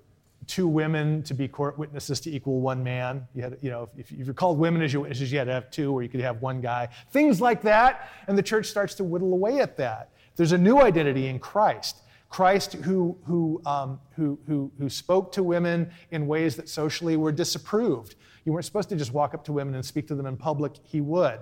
two 0.49 0.67
women 0.67 1.21
to 1.23 1.33
be 1.33 1.47
court 1.47 1.77
witnesses 1.77 2.19
to 2.21 2.35
equal 2.35 2.59
one 2.59 2.83
man. 2.83 3.25
You 3.35 3.43
had, 3.43 3.57
you 3.61 3.69
know, 3.69 3.87
if, 3.95 4.11
if 4.11 4.25
you're 4.25 4.33
called 4.33 4.57
women 4.57 4.81
as 4.81 4.91
your 4.91 5.03
witnesses, 5.03 5.31
you 5.31 5.37
had 5.37 5.45
to 5.45 5.53
have 5.53 5.69
two, 5.69 5.93
or 5.93 6.01
you 6.01 6.09
could 6.09 6.21
have 6.21 6.41
one 6.41 6.59
guy. 6.59 6.89
Things 7.11 7.39
like 7.39 7.61
that, 7.61 8.09
and 8.27 8.37
the 8.37 8.43
church 8.43 8.65
starts 8.65 8.95
to 8.95 9.03
whittle 9.03 9.31
away 9.31 9.59
at 9.59 9.77
that. 9.77 10.09
There's 10.35 10.51
a 10.51 10.57
new 10.57 10.79
identity 10.79 11.27
in 11.27 11.37
Christ. 11.37 12.01
Christ 12.29 12.73
who, 12.73 13.17
who, 13.25 13.61
um, 13.65 13.99
who, 14.15 14.39
who, 14.47 14.71
who 14.79 14.89
spoke 14.89 15.31
to 15.33 15.43
women 15.43 15.91
in 16.11 16.27
ways 16.27 16.55
that 16.55 16.67
socially 16.67 17.15
were 17.15 17.31
disapproved. 17.31 18.15
You 18.45 18.53
weren't 18.53 18.65
supposed 18.65 18.89
to 18.89 18.95
just 18.95 19.13
walk 19.13 19.33
up 19.35 19.43
to 19.45 19.53
women 19.53 19.75
and 19.75 19.85
speak 19.85 20.07
to 20.07 20.15
them 20.15 20.25
in 20.25 20.35
public, 20.35 20.73
he 20.83 21.01
would. 21.01 21.39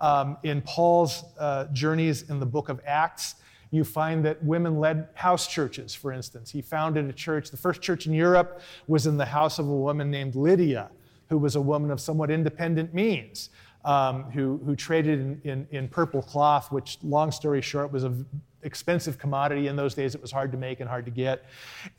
Um, 0.00 0.36
in 0.42 0.60
Paul's 0.62 1.24
uh, 1.38 1.66
journeys 1.72 2.28
in 2.28 2.40
the 2.40 2.46
book 2.46 2.68
of 2.68 2.80
Acts, 2.86 3.36
you 3.70 3.84
find 3.84 4.24
that 4.24 4.42
women 4.42 4.80
led 4.80 5.08
house 5.14 5.46
churches, 5.46 5.94
for 5.94 6.12
instance. 6.12 6.50
He 6.50 6.60
founded 6.60 7.08
a 7.08 7.12
church. 7.12 7.50
The 7.50 7.56
first 7.56 7.80
church 7.80 8.06
in 8.06 8.12
Europe 8.12 8.60
was 8.88 9.06
in 9.06 9.16
the 9.16 9.24
house 9.24 9.58
of 9.58 9.68
a 9.68 9.74
woman 9.74 10.10
named 10.10 10.34
Lydia, 10.34 10.90
who 11.28 11.38
was 11.38 11.54
a 11.54 11.60
woman 11.60 11.90
of 11.90 12.00
somewhat 12.00 12.30
independent 12.30 12.92
means, 12.92 13.50
um, 13.84 14.24
who, 14.24 14.60
who 14.64 14.74
traded 14.74 15.20
in, 15.20 15.40
in, 15.44 15.68
in, 15.70 15.88
purple 15.88 16.20
cloth, 16.20 16.72
which, 16.72 16.98
long 17.02 17.30
story 17.30 17.62
short, 17.62 17.92
was 17.92 18.02
an 18.02 18.26
expensive 18.62 19.18
commodity 19.18 19.68
in 19.68 19.76
those 19.76 19.94
days. 19.94 20.14
It 20.16 20.20
was 20.20 20.32
hard 20.32 20.50
to 20.52 20.58
make 20.58 20.80
and 20.80 20.88
hard 20.88 21.04
to 21.04 21.12
get. 21.12 21.44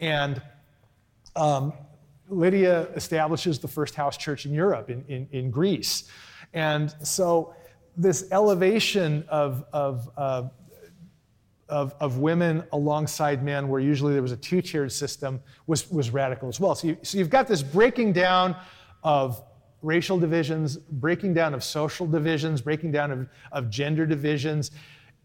And 0.01 0.41
um, 1.37 1.71
Lydia 2.27 2.87
establishes 2.95 3.59
the 3.59 3.67
first 3.67 3.95
house 3.95 4.17
church 4.17 4.45
in 4.45 4.53
Europe, 4.53 4.89
in, 4.89 5.05
in, 5.07 5.27
in 5.31 5.51
Greece. 5.51 6.09
And 6.53 6.93
so, 7.01 7.55
this 7.97 8.31
elevation 8.31 9.25
of, 9.27 9.65
of 9.73 10.09
uh, 10.15 10.43
of, 11.71 11.95
of 11.99 12.17
women 12.19 12.63
alongside 12.73 13.43
men, 13.43 13.67
where 13.67 13.79
usually 13.79 14.13
there 14.13 14.21
was 14.21 14.33
a 14.33 14.37
two 14.37 14.61
tiered 14.61 14.91
system, 14.91 15.41
was, 15.67 15.89
was 15.89 16.11
radical 16.11 16.49
as 16.49 16.59
well. 16.59 16.75
So, 16.75 16.89
you, 16.89 16.97
so 17.01 17.17
you've 17.17 17.29
got 17.29 17.47
this 17.47 17.63
breaking 17.63 18.13
down 18.13 18.55
of 19.03 19.41
racial 19.81 20.19
divisions, 20.19 20.77
breaking 20.77 21.33
down 21.33 21.53
of 21.53 21.63
social 21.63 22.05
divisions, 22.05 22.61
breaking 22.61 22.91
down 22.91 23.11
of, 23.11 23.27
of 23.51 23.69
gender 23.69 24.05
divisions. 24.05 24.71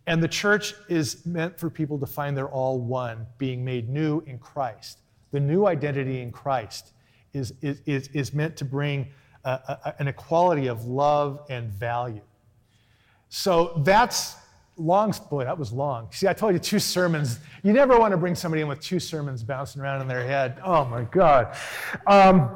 And 0.07 0.23
the 0.23 0.29
church 0.29 0.75
is 0.89 1.27
meant 1.27 1.59
for 1.59 1.69
people 1.69 1.99
to 1.99 2.07
find 2.07 2.37
they're 2.37 2.49
all 2.49 2.81
one, 2.81 3.27
being 3.39 3.65
made 3.65 3.89
new 3.89 4.21
in 4.21 4.39
Christ. 4.39 5.01
The 5.33 5.41
new 5.41 5.67
identity 5.67 6.23
in 6.23 6.31
Christ 6.31 6.93
is, 7.35 7.53
is, 7.61 7.83
is, 7.85 8.09
is 8.15 8.33
meant 8.33 8.57
to 8.57 8.65
bring 8.65 9.09
a, 9.45 9.51
a, 9.51 9.95
an 9.99 10.09
equality 10.09 10.69
of 10.69 10.87
love 10.87 11.41
and 11.51 11.71
value. 11.71 12.23
So 13.29 13.83
that's 13.85 14.37
long, 14.77 15.15
boy, 15.31 15.45
that 15.45 15.59
was 15.59 15.73
long. 15.73 16.09
See, 16.13 16.29
I 16.29 16.33
told 16.33 16.53
you 16.53 16.59
two 16.59 16.79
sermons. 16.79 17.41
You 17.63 17.73
never 17.73 17.99
want 17.99 18.13
to 18.13 18.17
bring 18.17 18.35
somebody 18.35 18.63
in 18.63 18.69
with 18.69 18.81
two 18.81 19.01
sermons 19.01 19.43
bouncing 19.43 19.83
around 19.83 20.03
in 20.03 20.09
their 20.09 20.27
head. 20.27 20.61
Oh 20.65 20.85
my 20.85 21.05
God. 21.05 21.57
Um, 22.07 22.51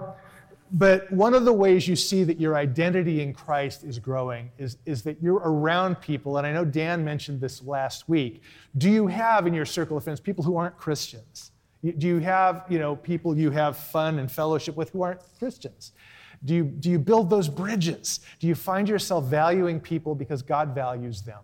but 0.73 1.11
one 1.11 1.35
of 1.35 1.45
the 1.45 1.53
ways 1.53 1.89
you 1.89 1.97
see 1.97 2.23
that 2.25 2.41
your 2.41 2.57
identity 2.57 3.23
in 3.23 3.33
Christ 3.33 3.83
is 3.83 3.99
growing 3.99 4.51
is, 4.57 4.77
is 4.87 5.03
that 5.03 5.21
you're 5.21 5.43
around 5.45 6.01
people, 6.01 6.39
and 6.39 6.47
I 6.47 6.53
know 6.53 6.65
Dan 6.65 7.05
mentioned 7.05 7.41
this 7.41 7.63
last 7.65 8.09
week. 8.09 8.43
Do 8.79 8.89
you 8.89 9.09
have 9.09 9.49
in 9.49 9.55
your 9.55 9.65
circle 9.65 9.97
of 9.97 10.05
friends 10.05 10.21
people 10.21 10.45
who 10.45 10.57
aren't 10.57 10.77
Christians? 10.77 11.51
Do 11.83 12.07
you 12.07 12.19
have, 12.19 12.67
you 12.69 12.79
know, 12.79 12.95
people 12.95 13.37
you 13.37 13.51
have 13.51 13.77
fun 13.77 14.19
and 14.19 14.31
fellowship 14.31 14.77
with 14.77 14.91
who 14.91 15.03
aren't 15.03 15.21
Christians? 15.39 15.93
Do 16.45 16.55
you, 16.55 16.65
do 16.65 16.89
you 16.89 16.99
build 16.99 17.31
those 17.31 17.49
bridges? 17.49 18.21
Do 18.39 18.47
you 18.47 18.55
find 18.55 18.89
yourself 18.89 19.25
valuing 19.25 19.81
people 19.81 20.15
because 20.15 20.41
God 20.41 20.75
values 20.75 21.23
them? 21.23 21.41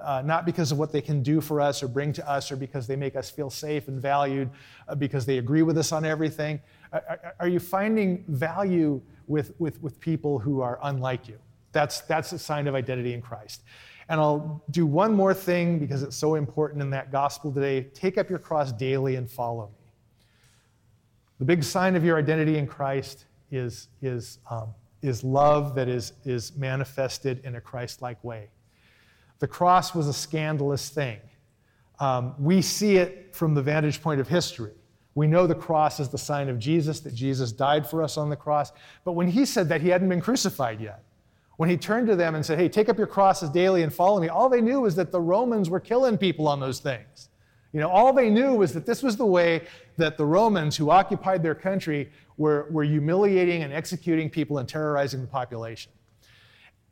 Uh, 0.00 0.22
not 0.24 0.44
because 0.44 0.72
of 0.72 0.78
what 0.78 0.92
they 0.92 1.00
can 1.00 1.22
do 1.22 1.40
for 1.40 1.60
us 1.60 1.82
or 1.82 1.88
bring 1.88 2.12
to 2.12 2.28
us 2.28 2.52
or 2.52 2.56
because 2.56 2.86
they 2.86 2.96
make 2.96 3.16
us 3.16 3.30
feel 3.30 3.50
safe 3.50 3.88
and 3.88 4.00
valued, 4.00 4.50
uh, 4.88 4.94
because 4.94 5.24
they 5.24 5.38
agree 5.38 5.62
with 5.62 5.78
us 5.78 5.92
on 5.92 6.04
everything? 6.04 6.60
Are, 6.92 7.34
are 7.40 7.48
you 7.48 7.58
finding 7.58 8.24
value 8.28 9.00
with, 9.26 9.54
with, 9.58 9.82
with 9.82 9.98
people 10.00 10.38
who 10.38 10.60
are 10.60 10.78
unlike 10.82 11.28
you? 11.28 11.38
That's, 11.72 12.00
that's 12.02 12.32
a 12.32 12.38
sign 12.38 12.66
of 12.66 12.74
identity 12.74 13.12
in 13.12 13.22
Christ. 13.22 13.62
And 14.08 14.20
I'll 14.20 14.62
do 14.70 14.86
one 14.86 15.14
more 15.14 15.34
thing 15.34 15.78
because 15.78 16.02
it's 16.02 16.16
so 16.16 16.36
important 16.36 16.80
in 16.80 16.90
that 16.90 17.10
gospel 17.10 17.52
today. 17.52 17.82
Take 17.92 18.18
up 18.18 18.30
your 18.30 18.38
cross 18.38 18.72
daily 18.72 19.16
and 19.16 19.28
follow 19.28 19.66
me. 19.66 19.92
The 21.38 21.44
big 21.44 21.64
sign 21.64 21.96
of 21.96 22.04
your 22.04 22.16
identity 22.16 22.56
in 22.56 22.66
Christ 22.66 23.26
is, 23.50 23.88
is, 24.00 24.38
um, 24.50 24.74
is 25.02 25.24
love 25.24 25.74
that 25.74 25.88
is, 25.88 26.12
is 26.24 26.56
manifested 26.56 27.44
in 27.44 27.56
a 27.56 27.60
Christ 27.60 28.00
like 28.00 28.22
way. 28.22 28.48
The 29.38 29.46
cross 29.46 29.94
was 29.94 30.08
a 30.08 30.12
scandalous 30.12 30.88
thing. 30.88 31.18
Um, 31.98 32.34
we 32.38 32.62
see 32.62 32.96
it 32.96 33.34
from 33.34 33.54
the 33.54 33.62
vantage 33.62 34.02
point 34.02 34.20
of 34.20 34.28
history. 34.28 34.72
We 35.14 35.26
know 35.26 35.46
the 35.46 35.54
cross 35.54 35.98
is 35.98 36.10
the 36.10 36.18
sign 36.18 36.48
of 36.48 36.58
Jesus, 36.58 37.00
that 37.00 37.14
Jesus 37.14 37.50
died 37.50 37.88
for 37.88 38.02
us 38.02 38.18
on 38.18 38.28
the 38.28 38.36
cross. 38.36 38.72
But 39.04 39.12
when 39.12 39.28
he 39.28 39.46
said 39.46 39.68
that, 39.70 39.80
he 39.80 39.88
hadn't 39.88 40.10
been 40.10 40.20
crucified 40.20 40.80
yet. 40.80 41.02
When 41.56 41.70
he 41.70 41.78
turned 41.78 42.06
to 42.08 42.16
them 42.16 42.34
and 42.34 42.44
said, 42.44 42.58
Hey, 42.58 42.68
take 42.68 42.90
up 42.90 42.98
your 42.98 43.06
crosses 43.06 43.48
daily 43.48 43.82
and 43.82 43.92
follow 43.92 44.20
me, 44.20 44.28
all 44.28 44.50
they 44.50 44.60
knew 44.60 44.82
was 44.82 44.94
that 44.96 45.10
the 45.10 45.20
Romans 45.20 45.70
were 45.70 45.80
killing 45.80 46.18
people 46.18 46.46
on 46.46 46.60
those 46.60 46.80
things. 46.80 47.30
You 47.72 47.80
know, 47.80 47.88
all 47.88 48.12
they 48.12 48.30
knew 48.30 48.54
was 48.54 48.72
that 48.74 48.86
this 48.86 49.02
was 49.02 49.16
the 49.16 49.26
way 49.26 49.62
that 49.96 50.18
the 50.18 50.24
Romans 50.24 50.76
who 50.76 50.90
occupied 50.90 51.42
their 51.42 51.54
country 51.54 52.10
were, 52.36 52.68
were 52.70 52.84
humiliating 52.84 53.62
and 53.62 53.72
executing 53.72 54.28
people 54.28 54.58
and 54.58 54.68
terrorizing 54.68 55.22
the 55.22 55.26
population. 55.26 55.92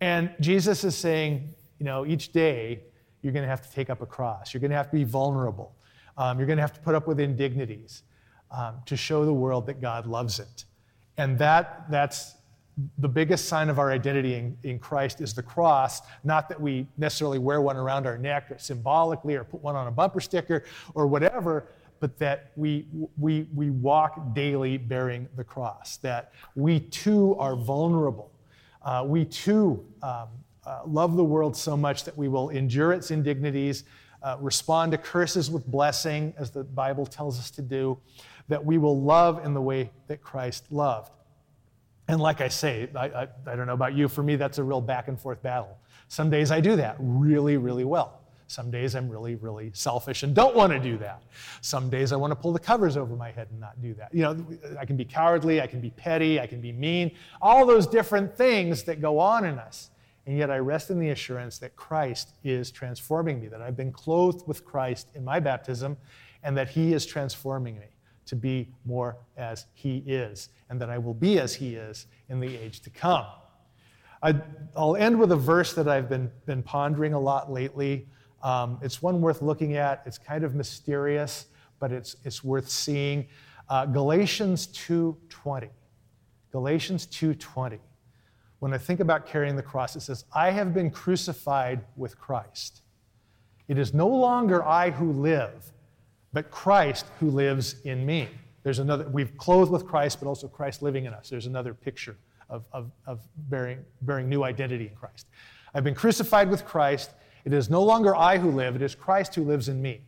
And 0.01 0.35
Jesus 0.41 0.83
is 0.83 0.97
saying, 0.97 1.55
you 1.85 1.91
know, 1.91 2.07
each 2.07 2.33
day 2.33 2.81
you're 3.21 3.35
going 3.35 3.43
to 3.43 3.49
have 3.49 3.61
to 3.61 3.71
take 3.71 3.91
up 3.91 4.01
a 4.01 4.07
cross. 4.07 4.55
You're 4.55 4.63
going 4.63 4.71
to 4.71 4.77
have 4.77 4.91
to 4.91 4.97
be 4.97 5.05
vulnerable. 5.05 5.77
Um, 6.17 6.39
you're 6.39 6.47
going 6.47 6.57
to 6.57 6.63
have 6.63 6.73
to 6.73 6.81
put 6.81 6.95
up 6.95 7.07
with 7.07 7.21
indignities 7.21 8.05
um, 8.51 8.77
to 8.87 8.97
show 8.97 9.27
the 9.27 9.35
world 9.35 9.67
that 9.67 9.83
God 9.83 10.07
loves 10.07 10.41
it. 10.41 10.65
And 11.19 11.39
that, 11.41 11.85
that's 11.91 12.37
the 12.97 13.09
biggest 13.09 13.49
sign 13.49 13.69
of 13.69 13.79
our 13.79 13.93
identity 13.93 14.33
in, 14.33 14.57
in, 14.63 14.79
Christ 14.79 15.21
is 15.21 15.35
the 15.35 15.43
cross, 15.43 16.01
not 16.25 16.49
that 16.49 16.59
we 16.59 16.87
necessarily 16.97 17.39
wear 17.39 17.61
one 17.61 17.77
around 17.77 18.07
our 18.07 18.17
neck 18.17 18.51
or 18.51 18.57
symbolically 18.57 19.35
or 19.35 19.45
put 19.45 19.61
one 19.61 19.77
on 19.77 19.87
a 19.87 19.91
bumper 19.91 20.21
sticker 20.21 20.65
or 20.95 21.07
whatever, 21.07 21.69
but 22.01 22.19
that 22.19 22.51
we, 22.57 22.87
we, 23.19 23.47
we 23.55 23.69
walk 23.69 24.35
daily 24.35 24.79
bearing 24.79 25.29
the 25.37 25.45
cross, 25.45 25.99
that 25.99 26.33
we 26.55 26.81
too 26.81 27.37
are 27.39 27.55
vulnerable. 27.55 28.31
Uh, 28.81 29.05
we 29.07 29.27
too 29.27 29.85
um, 30.03 30.29
uh, 30.67 30.81
love 30.87 31.17
the 31.17 31.25
world 31.25 31.57
so 31.57 31.77
much 31.77 32.05
that 32.05 32.17
we 32.17 32.29
will 32.29 32.51
endure 32.51 32.93
its 32.93 33.11
indignities, 33.11 33.85
uh, 34.23 34.37
respond 34.41 34.93
to 34.93 34.99
curses 34.99 35.51
with 35.51 35.67
blessing, 35.67 36.33
as 36.39 36.51
the 36.51 36.65
Bible 36.65 37.07
tells 37.07 37.39
us 37.39 37.51
to 37.53 37.63
do, 37.63 37.99
that 38.49 38.65
we 38.65 38.79
will 38.79 39.01
love 39.01 39.45
in 39.45 39.55
the 39.55 39.61
way 39.61 39.91
that 40.09 40.23
Christ 40.23 40.71
loved. 40.71 41.15
And 42.09 42.21
like 42.21 42.41
I 42.41 42.49
say, 42.49 42.89
I, 42.95 43.07
I, 43.07 43.29
I 43.47 43.57
don't 43.57 43.67
know 43.67 43.73
about 43.73 43.95
you, 43.95 44.09
for 44.09 44.23
me, 44.23 44.37
that's 44.37 44.59
a 44.59 44.65
real 44.65 44.81
back 44.81 45.09
and 45.09 45.19
forth 45.19 45.43
battle. 45.43 45.79
Some 46.09 46.31
days 46.31 46.51
I 46.51 46.61
do 46.61 46.77
that 46.77 46.97
really, 46.99 47.57
really 47.57 47.85
well. 47.85 48.21
Some 48.47 48.71
days 48.71 48.95
I'm 48.95 49.09
really, 49.09 49.37
really 49.37 49.71
selfish 49.73 50.23
and 50.23 50.35
don't 50.35 50.55
want 50.55 50.73
to 50.73 50.79
do 50.79 50.99
that. 50.99 51.23
Some 51.63 51.89
days 51.89 52.13
I 52.13 52.17
want 52.17 52.31
to 52.31 52.37
pull 52.37 52.53
the 52.53 52.59
covers 52.59 52.97
over 52.97 53.17
my 53.17 53.31
head 53.31 53.49
and 53.51 53.59
not 53.59 53.81
do 53.81 53.95
that. 53.95 54.15
You 54.15 54.23
know, 54.23 54.47
I 54.79 54.85
can 54.85 54.97
be 54.97 55.05
cowardly, 55.05 55.63
I 55.63 55.67
can 55.67 55.81
be 55.81 55.91
petty, 55.91 56.39
I 56.39 56.47
can 56.47 56.61
be 56.61 56.71
mean, 56.71 57.13
all 57.41 57.65
those 57.65 57.87
different 57.87 58.37
things 58.37 58.83
that 58.85 59.01
go 59.01 59.19
on 59.19 59.47
in 59.47 59.59
us. 59.59 59.91
And 60.27 60.39
yet 60.39 60.51
I 60.51 60.59
rest 60.59 60.91
in 60.91 60.99
the 60.99 61.11
assurance 61.11 61.59
that 61.59 61.77
Christ 61.77 62.35
is 62.43 62.71
transforming 62.71 63.41
me, 63.41 63.49
that 63.49 63.61
I've 63.61 63.77
been 63.77 63.93
clothed 63.93 64.47
with 64.47 64.65
Christ 64.65 65.11
in 65.15 65.25
my 65.25 65.39
baptism, 65.39 65.97
and 66.43 66.57
that 66.57 66.69
He 66.69 66.93
is 66.93 67.05
transforming 67.05 67.79
me 67.79 67.87
to 68.27 68.37
be 68.37 68.69
more 68.85 69.19
as 69.37 69.67
He 69.75 69.99
is, 70.07 70.49
and 70.71 70.81
that 70.81 70.89
I 70.89 70.97
will 70.99 71.15
be 71.15 71.39
as 71.39 71.55
He 71.55 71.75
is 71.75 72.07
in 72.29 72.41
the 72.41 72.57
age 72.57 72.81
to 72.81 72.91
come. 72.91 73.27
I, 74.23 74.35
will 74.75 74.97
end 74.97 75.19
with 75.19 75.33
a 75.33 75.37
verse 75.37 75.75
that 75.75 75.89
I've 75.89 76.09
been, 76.09 76.31
been 76.47 76.63
pondering 76.63 77.13
a 77.13 77.21
lot 77.21 77.53
lately. 77.53 78.09
Um, 78.43 78.79
it's 78.81 79.03
one 79.03 79.21
worth 79.21 79.43
looking 79.43 79.77
at. 79.77 80.03
It's 80.07 80.17
kind 80.17 80.45
of 80.45 80.55
mysterious, 80.55 81.47
but 81.79 81.93
it's, 81.93 82.17
it's 82.25 82.43
worth 82.43 82.71
seeing. 82.71 83.27
Uh, 83.69 83.85
Galatians 83.85 84.69
2.20. 84.69 85.69
Galatians 86.51 87.07
2.20 87.09 87.79
when 88.65 88.73
I 88.73 88.79
think 88.79 89.01
about 89.01 89.27
carrying 89.27 89.57
the 89.57 89.63
cross, 89.63 89.95
it 89.95 90.01
says, 90.01 90.25
I 90.33 90.51
have 90.51 90.73
been 90.73 90.91
crucified 90.91 91.85
with 91.97 92.19
Christ. 92.19 92.81
It 93.69 93.77
is 93.77 93.93
no 93.93 94.09
longer 94.09 94.65
I 94.65 94.89
who 94.89 95.13
live, 95.13 95.71
but 96.33 96.51
Christ 96.51 97.05
who 97.21 97.29
lives 97.29 97.77
in 97.85 98.07
me. 98.07 98.27
There's 98.63 98.79
another, 98.79 99.07
we've 99.07 99.37
clothed 99.37 99.71
with 99.71 99.85
Christ, 99.87 100.19
but 100.19 100.29
also 100.29 100.49
Christ 100.49 100.81
living 100.81 101.05
in 101.05 101.13
us. 101.13 101.29
There's 101.29 101.45
another 101.45 101.75
picture 101.75 102.17
of, 102.49 102.67
of, 102.73 102.91
of 103.07 103.21
bearing, 103.37 103.85
bearing 104.01 104.31
new 104.31 104.45
identity 104.45 104.87
in 104.87 104.95
Christ. 104.95 105.27
I've 105.75 105.85
been 105.85 105.95
crucified 105.95 106.49
with 106.49 106.65
Christ. 106.65 107.11
It 107.45 107.53
is 107.53 107.69
no 107.69 107.83
longer 107.83 108.17
I 108.17 108.39
who 108.39 108.51
live, 108.51 108.77
it 108.77 108.83
is 108.83 108.95
Christ 108.95 109.35
who 109.35 109.45
lives 109.45 109.69
in 109.69 109.83
me. 109.83 110.01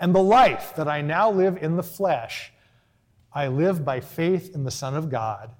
And 0.00 0.14
the 0.14 0.22
life 0.22 0.72
that 0.76 0.88
I 0.88 1.02
now 1.02 1.30
live 1.30 1.62
in 1.62 1.76
the 1.76 1.82
flesh, 1.82 2.54
I 3.34 3.48
live 3.48 3.84
by 3.84 4.00
faith 4.00 4.54
in 4.54 4.64
the 4.64 4.70
Son 4.70 4.94
of 4.94 5.10
God 5.10 5.50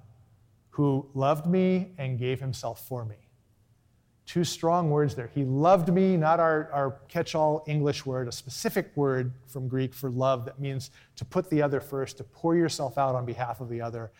who 0.73 1.07
loved 1.13 1.45
me 1.45 1.91
and 1.99 2.17
gave 2.17 2.39
himself 2.39 2.87
for 2.87 3.05
me. 3.05 3.15
Two 4.25 4.43
strong 4.43 4.89
words 4.89 5.13
there. 5.13 5.29
He 5.35 5.43
loved 5.43 5.93
me, 5.93 6.17
not 6.17 6.39
our, 6.39 6.67
our 6.73 6.97
catch 7.07 7.35
all 7.35 7.63
English 7.67 8.07
word, 8.07 8.27
a 8.27 8.31
specific 8.31 8.91
word 8.95 9.33
from 9.45 9.67
Greek 9.67 9.93
for 9.93 10.09
love 10.09 10.45
that 10.45 10.59
means 10.59 10.89
to 11.17 11.25
put 11.25 11.47
the 11.51 11.61
other 11.61 11.79
first, 11.79 12.17
to 12.17 12.23
pour 12.23 12.55
yourself 12.55 12.97
out 12.97 13.13
on 13.13 13.23
behalf 13.23 13.61
of 13.61 13.69
the 13.69 13.81
other. 13.81 14.11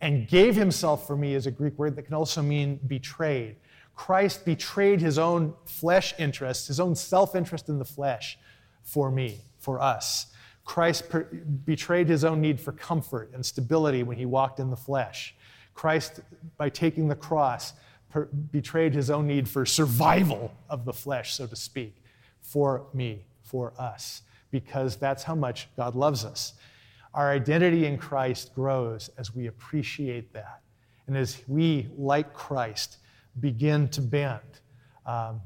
And 0.00 0.26
gave 0.26 0.56
himself 0.56 1.06
for 1.06 1.14
me 1.14 1.34
is 1.34 1.46
a 1.46 1.50
Greek 1.50 1.76
word 1.78 1.94
that 1.96 2.04
can 2.04 2.14
also 2.14 2.40
mean 2.40 2.80
betrayed. 2.86 3.56
Christ 3.94 4.46
betrayed 4.46 5.02
his 5.02 5.18
own 5.18 5.52
flesh 5.66 6.14
interest, 6.18 6.68
his 6.68 6.80
own 6.80 6.94
self 6.94 7.36
interest 7.36 7.68
in 7.68 7.78
the 7.78 7.84
flesh 7.84 8.38
for 8.82 9.10
me, 9.10 9.42
for 9.58 9.78
us. 9.78 10.28
Christ 10.64 11.10
per- 11.10 11.24
betrayed 11.66 12.08
his 12.08 12.24
own 12.24 12.40
need 12.40 12.58
for 12.58 12.72
comfort 12.72 13.30
and 13.34 13.44
stability 13.44 14.02
when 14.04 14.16
he 14.16 14.24
walked 14.24 14.58
in 14.58 14.70
the 14.70 14.76
flesh. 14.76 15.34
Christ, 15.78 16.18
by 16.56 16.70
taking 16.70 17.06
the 17.06 17.14
cross, 17.14 17.72
per- 18.10 18.24
betrayed 18.50 18.94
his 18.94 19.10
own 19.10 19.28
need 19.28 19.48
for 19.48 19.64
survival 19.64 20.52
of 20.68 20.84
the 20.84 20.92
flesh, 20.92 21.34
so 21.34 21.46
to 21.46 21.54
speak, 21.54 22.02
for 22.40 22.86
me, 22.92 23.24
for 23.44 23.72
us, 23.78 24.22
because 24.50 24.96
that's 24.96 25.22
how 25.22 25.36
much 25.36 25.68
God 25.76 25.94
loves 25.94 26.24
us. 26.24 26.54
Our 27.14 27.30
identity 27.30 27.86
in 27.86 27.96
Christ 27.96 28.56
grows 28.56 29.08
as 29.18 29.36
we 29.36 29.46
appreciate 29.46 30.32
that. 30.32 30.62
And 31.06 31.16
as 31.16 31.42
we, 31.46 31.86
like 31.96 32.34
Christ, 32.34 32.96
begin 33.38 33.88
to 33.90 34.00
bend, 34.00 34.40
um, 35.06 35.40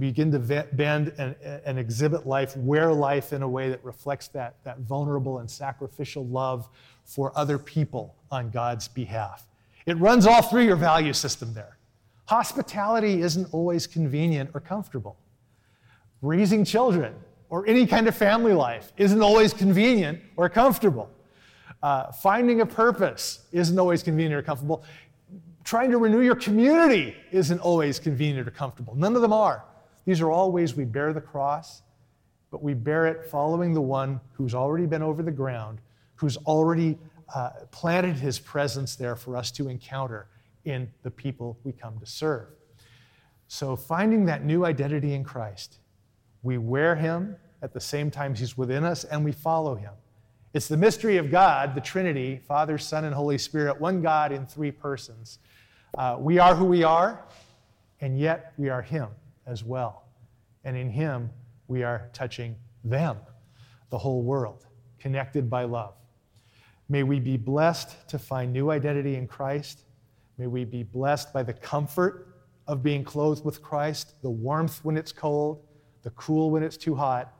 begin 0.00 0.32
to 0.32 0.40
bend 0.72 1.12
and, 1.16 1.36
and, 1.64 1.78
exhibit 1.78 2.26
life, 2.26 2.56
wear 2.56 2.92
life 2.92 3.32
in 3.32 3.42
a 3.42 3.48
way 3.48 3.68
that 3.68 3.84
reflects 3.84 4.26
that, 4.28 4.56
that 4.64 4.80
vulnerable 4.80 5.38
and 5.38 5.48
sacrificial 5.48 6.26
love 6.26 6.68
for 7.04 7.30
other 7.38 7.56
people 7.56 8.16
on 8.32 8.50
God's 8.50 8.88
behalf. 8.88 9.46
It 9.90 9.98
runs 9.98 10.24
all 10.24 10.40
through 10.40 10.66
your 10.66 10.76
value 10.76 11.12
system 11.12 11.52
there. 11.52 11.76
Hospitality 12.26 13.22
isn't 13.22 13.52
always 13.52 13.88
convenient 13.88 14.50
or 14.54 14.60
comfortable. 14.60 15.18
Raising 16.22 16.64
children 16.64 17.12
or 17.48 17.66
any 17.66 17.88
kind 17.88 18.06
of 18.06 18.14
family 18.14 18.52
life 18.52 18.92
isn't 18.98 19.20
always 19.20 19.52
convenient 19.52 20.20
or 20.36 20.48
comfortable. 20.48 21.10
Uh, 21.82 22.12
finding 22.12 22.60
a 22.60 22.66
purpose 22.66 23.46
isn't 23.50 23.76
always 23.80 24.04
convenient 24.04 24.36
or 24.36 24.42
comfortable. 24.42 24.84
Trying 25.64 25.90
to 25.90 25.98
renew 25.98 26.20
your 26.20 26.36
community 26.36 27.16
isn't 27.32 27.58
always 27.58 27.98
convenient 27.98 28.46
or 28.46 28.52
comfortable. 28.52 28.94
None 28.94 29.16
of 29.16 29.22
them 29.22 29.32
are. 29.32 29.64
These 30.04 30.20
are 30.20 30.30
all 30.30 30.52
ways 30.52 30.76
we 30.76 30.84
bear 30.84 31.12
the 31.12 31.20
cross, 31.20 31.82
but 32.52 32.62
we 32.62 32.74
bear 32.74 33.08
it 33.08 33.28
following 33.28 33.74
the 33.74 33.82
one 33.82 34.20
who's 34.34 34.54
already 34.54 34.86
been 34.86 35.02
over 35.02 35.24
the 35.24 35.32
ground, 35.32 35.80
who's 36.14 36.36
already 36.36 36.96
uh, 37.34 37.50
planted 37.70 38.16
his 38.16 38.38
presence 38.38 38.96
there 38.96 39.16
for 39.16 39.36
us 39.36 39.50
to 39.52 39.68
encounter 39.68 40.28
in 40.64 40.90
the 41.02 41.10
people 41.10 41.58
we 41.64 41.72
come 41.72 41.98
to 41.98 42.06
serve. 42.06 42.48
So, 43.48 43.76
finding 43.76 44.26
that 44.26 44.44
new 44.44 44.64
identity 44.64 45.14
in 45.14 45.24
Christ 45.24 45.78
we 46.42 46.58
wear 46.58 46.94
him 46.94 47.36
at 47.62 47.72
the 47.72 47.80
same 47.80 48.10
time 48.10 48.34
he's 48.34 48.56
within 48.56 48.84
us, 48.84 49.04
and 49.04 49.24
we 49.24 49.32
follow 49.32 49.74
him. 49.74 49.92
It's 50.54 50.68
the 50.68 50.76
mystery 50.76 51.18
of 51.18 51.30
God, 51.30 51.74
the 51.74 51.80
Trinity, 51.80 52.40
Father, 52.48 52.78
Son, 52.78 53.04
and 53.04 53.14
Holy 53.14 53.38
Spirit, 53.38 53.80
one 53.80 54.00
God 54.00 54.32
in 54.32 54.46
three 54.46 54.70
persons. 54.70 55.38
Uh, 55.96 56.16
we 56.18 56.38
are 56.38 56.54
who 56.54 56.64
we 56.64 56.82
are, 56.82 57.24
and 58.00 58.18
yet 58.18 58.52
we 58.56 58.68
are 58.68 58.82
him 58.82 59.08
as 59.46 59.62
well. 59.62 60.06
And 60.64 60.76
in 60.76 60.90
him, 60.90 61.30
we 61.68 61.82
are 61.82 62.08
touching 62.12 62.56
them, 62.84 63.18
the 63.90 63.98
whole 63.98 64.22
world, 64.22 64.66
connected 64.98 65.48
by 65.48 65.64
love. 65.64 65.94
May 66.90 67.04
we 67.04 67.20
be 67.20 67.36
blessed 67.36 68.08
to 68.08 68.18
find 68.18 68.52
new 68.52 68.72
identity 68.72 69.14
in 69.14 69.28
Christ. 69.28 69.84
May 70.38 70.48
we 70.48 70.64
be 70.64 70.82
blessed 70.82 71.32
by 71.32 71.44
the 71.44 71.52
comfort 71.52 72.34
of 72.66 72.82
being 72.82 73.04
clothed 73.04 73.44
with 73.44 73.62
Christ, 73.62 74.20
the 74.22 74.30
warmth 74.30 74.80
when 74.82 74.96
it's 74.96 75.12
cold, 75.12 75.62
the 76.02 76.10
cool 76.10 76.50
when 76.50 76.64
it's 76.64 76.76
too 76.76 76.96
hot, 76.96 77.32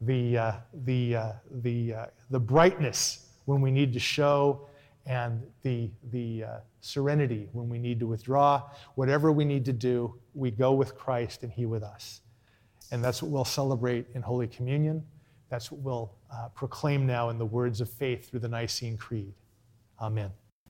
the, 0.00 0.38
uh, 0.38 0.52
the, 0.84 1.16
uh, 1.16 1.32
the, 1.50 1.92
uh, 1.92 2.06
the 2.30 2.38
brightness 2.38 3.30
when 3.46 3.60
we 3.60 3.72
need 3.72 3.92
to 3.94 3.98
show, 3.98 4.68
and 5.06 5.42
the, 5.62 5.90
the 6.12 6.44
uh, 6.44 6.58
serenity 6.80 7.48
when 7.52 7.68
we 7.68 7.80
need 7.80 7.98
to 7.98 8.06
withdraw. 8.06 8.62
Whatever 8.94 9.32
we 9.32 9.44
need 9.44 9.64
to 9.64 9.72
do, 9.72 10.14
we 10.34 10.52
go 10.52 10.72
with 10.72 10.94
Christ 10.94 11.42
and 11.42 11.52
He 11.52 11.66
with 11.66 11.82
us. 11.82 12.20
And 12.92 13.02
that's 13.02 13.20
what 13.22 13.32
we'll 13.32 13.44
celebrate 13.44 14.06
in 14.14 14.22
Holy 14.22 14.46
Communion. 14.46 15.04
That's 15.50 15.72
what 15.72 15.80
we'll 15.80 16.14
uh, 16.34 16.48
proclaim 16.48 17.06
now 17.06 17.28
in 17.30 17.38
the 17.38 17.46
words 17.46 17.80
of 17.80 17.88
faith 17.88 18.28
through 18.28 18.40
the 18.40 18.48
Nicene 18.48 18.96
Creed. 18.96 19.34
Amen. 20.00 20.30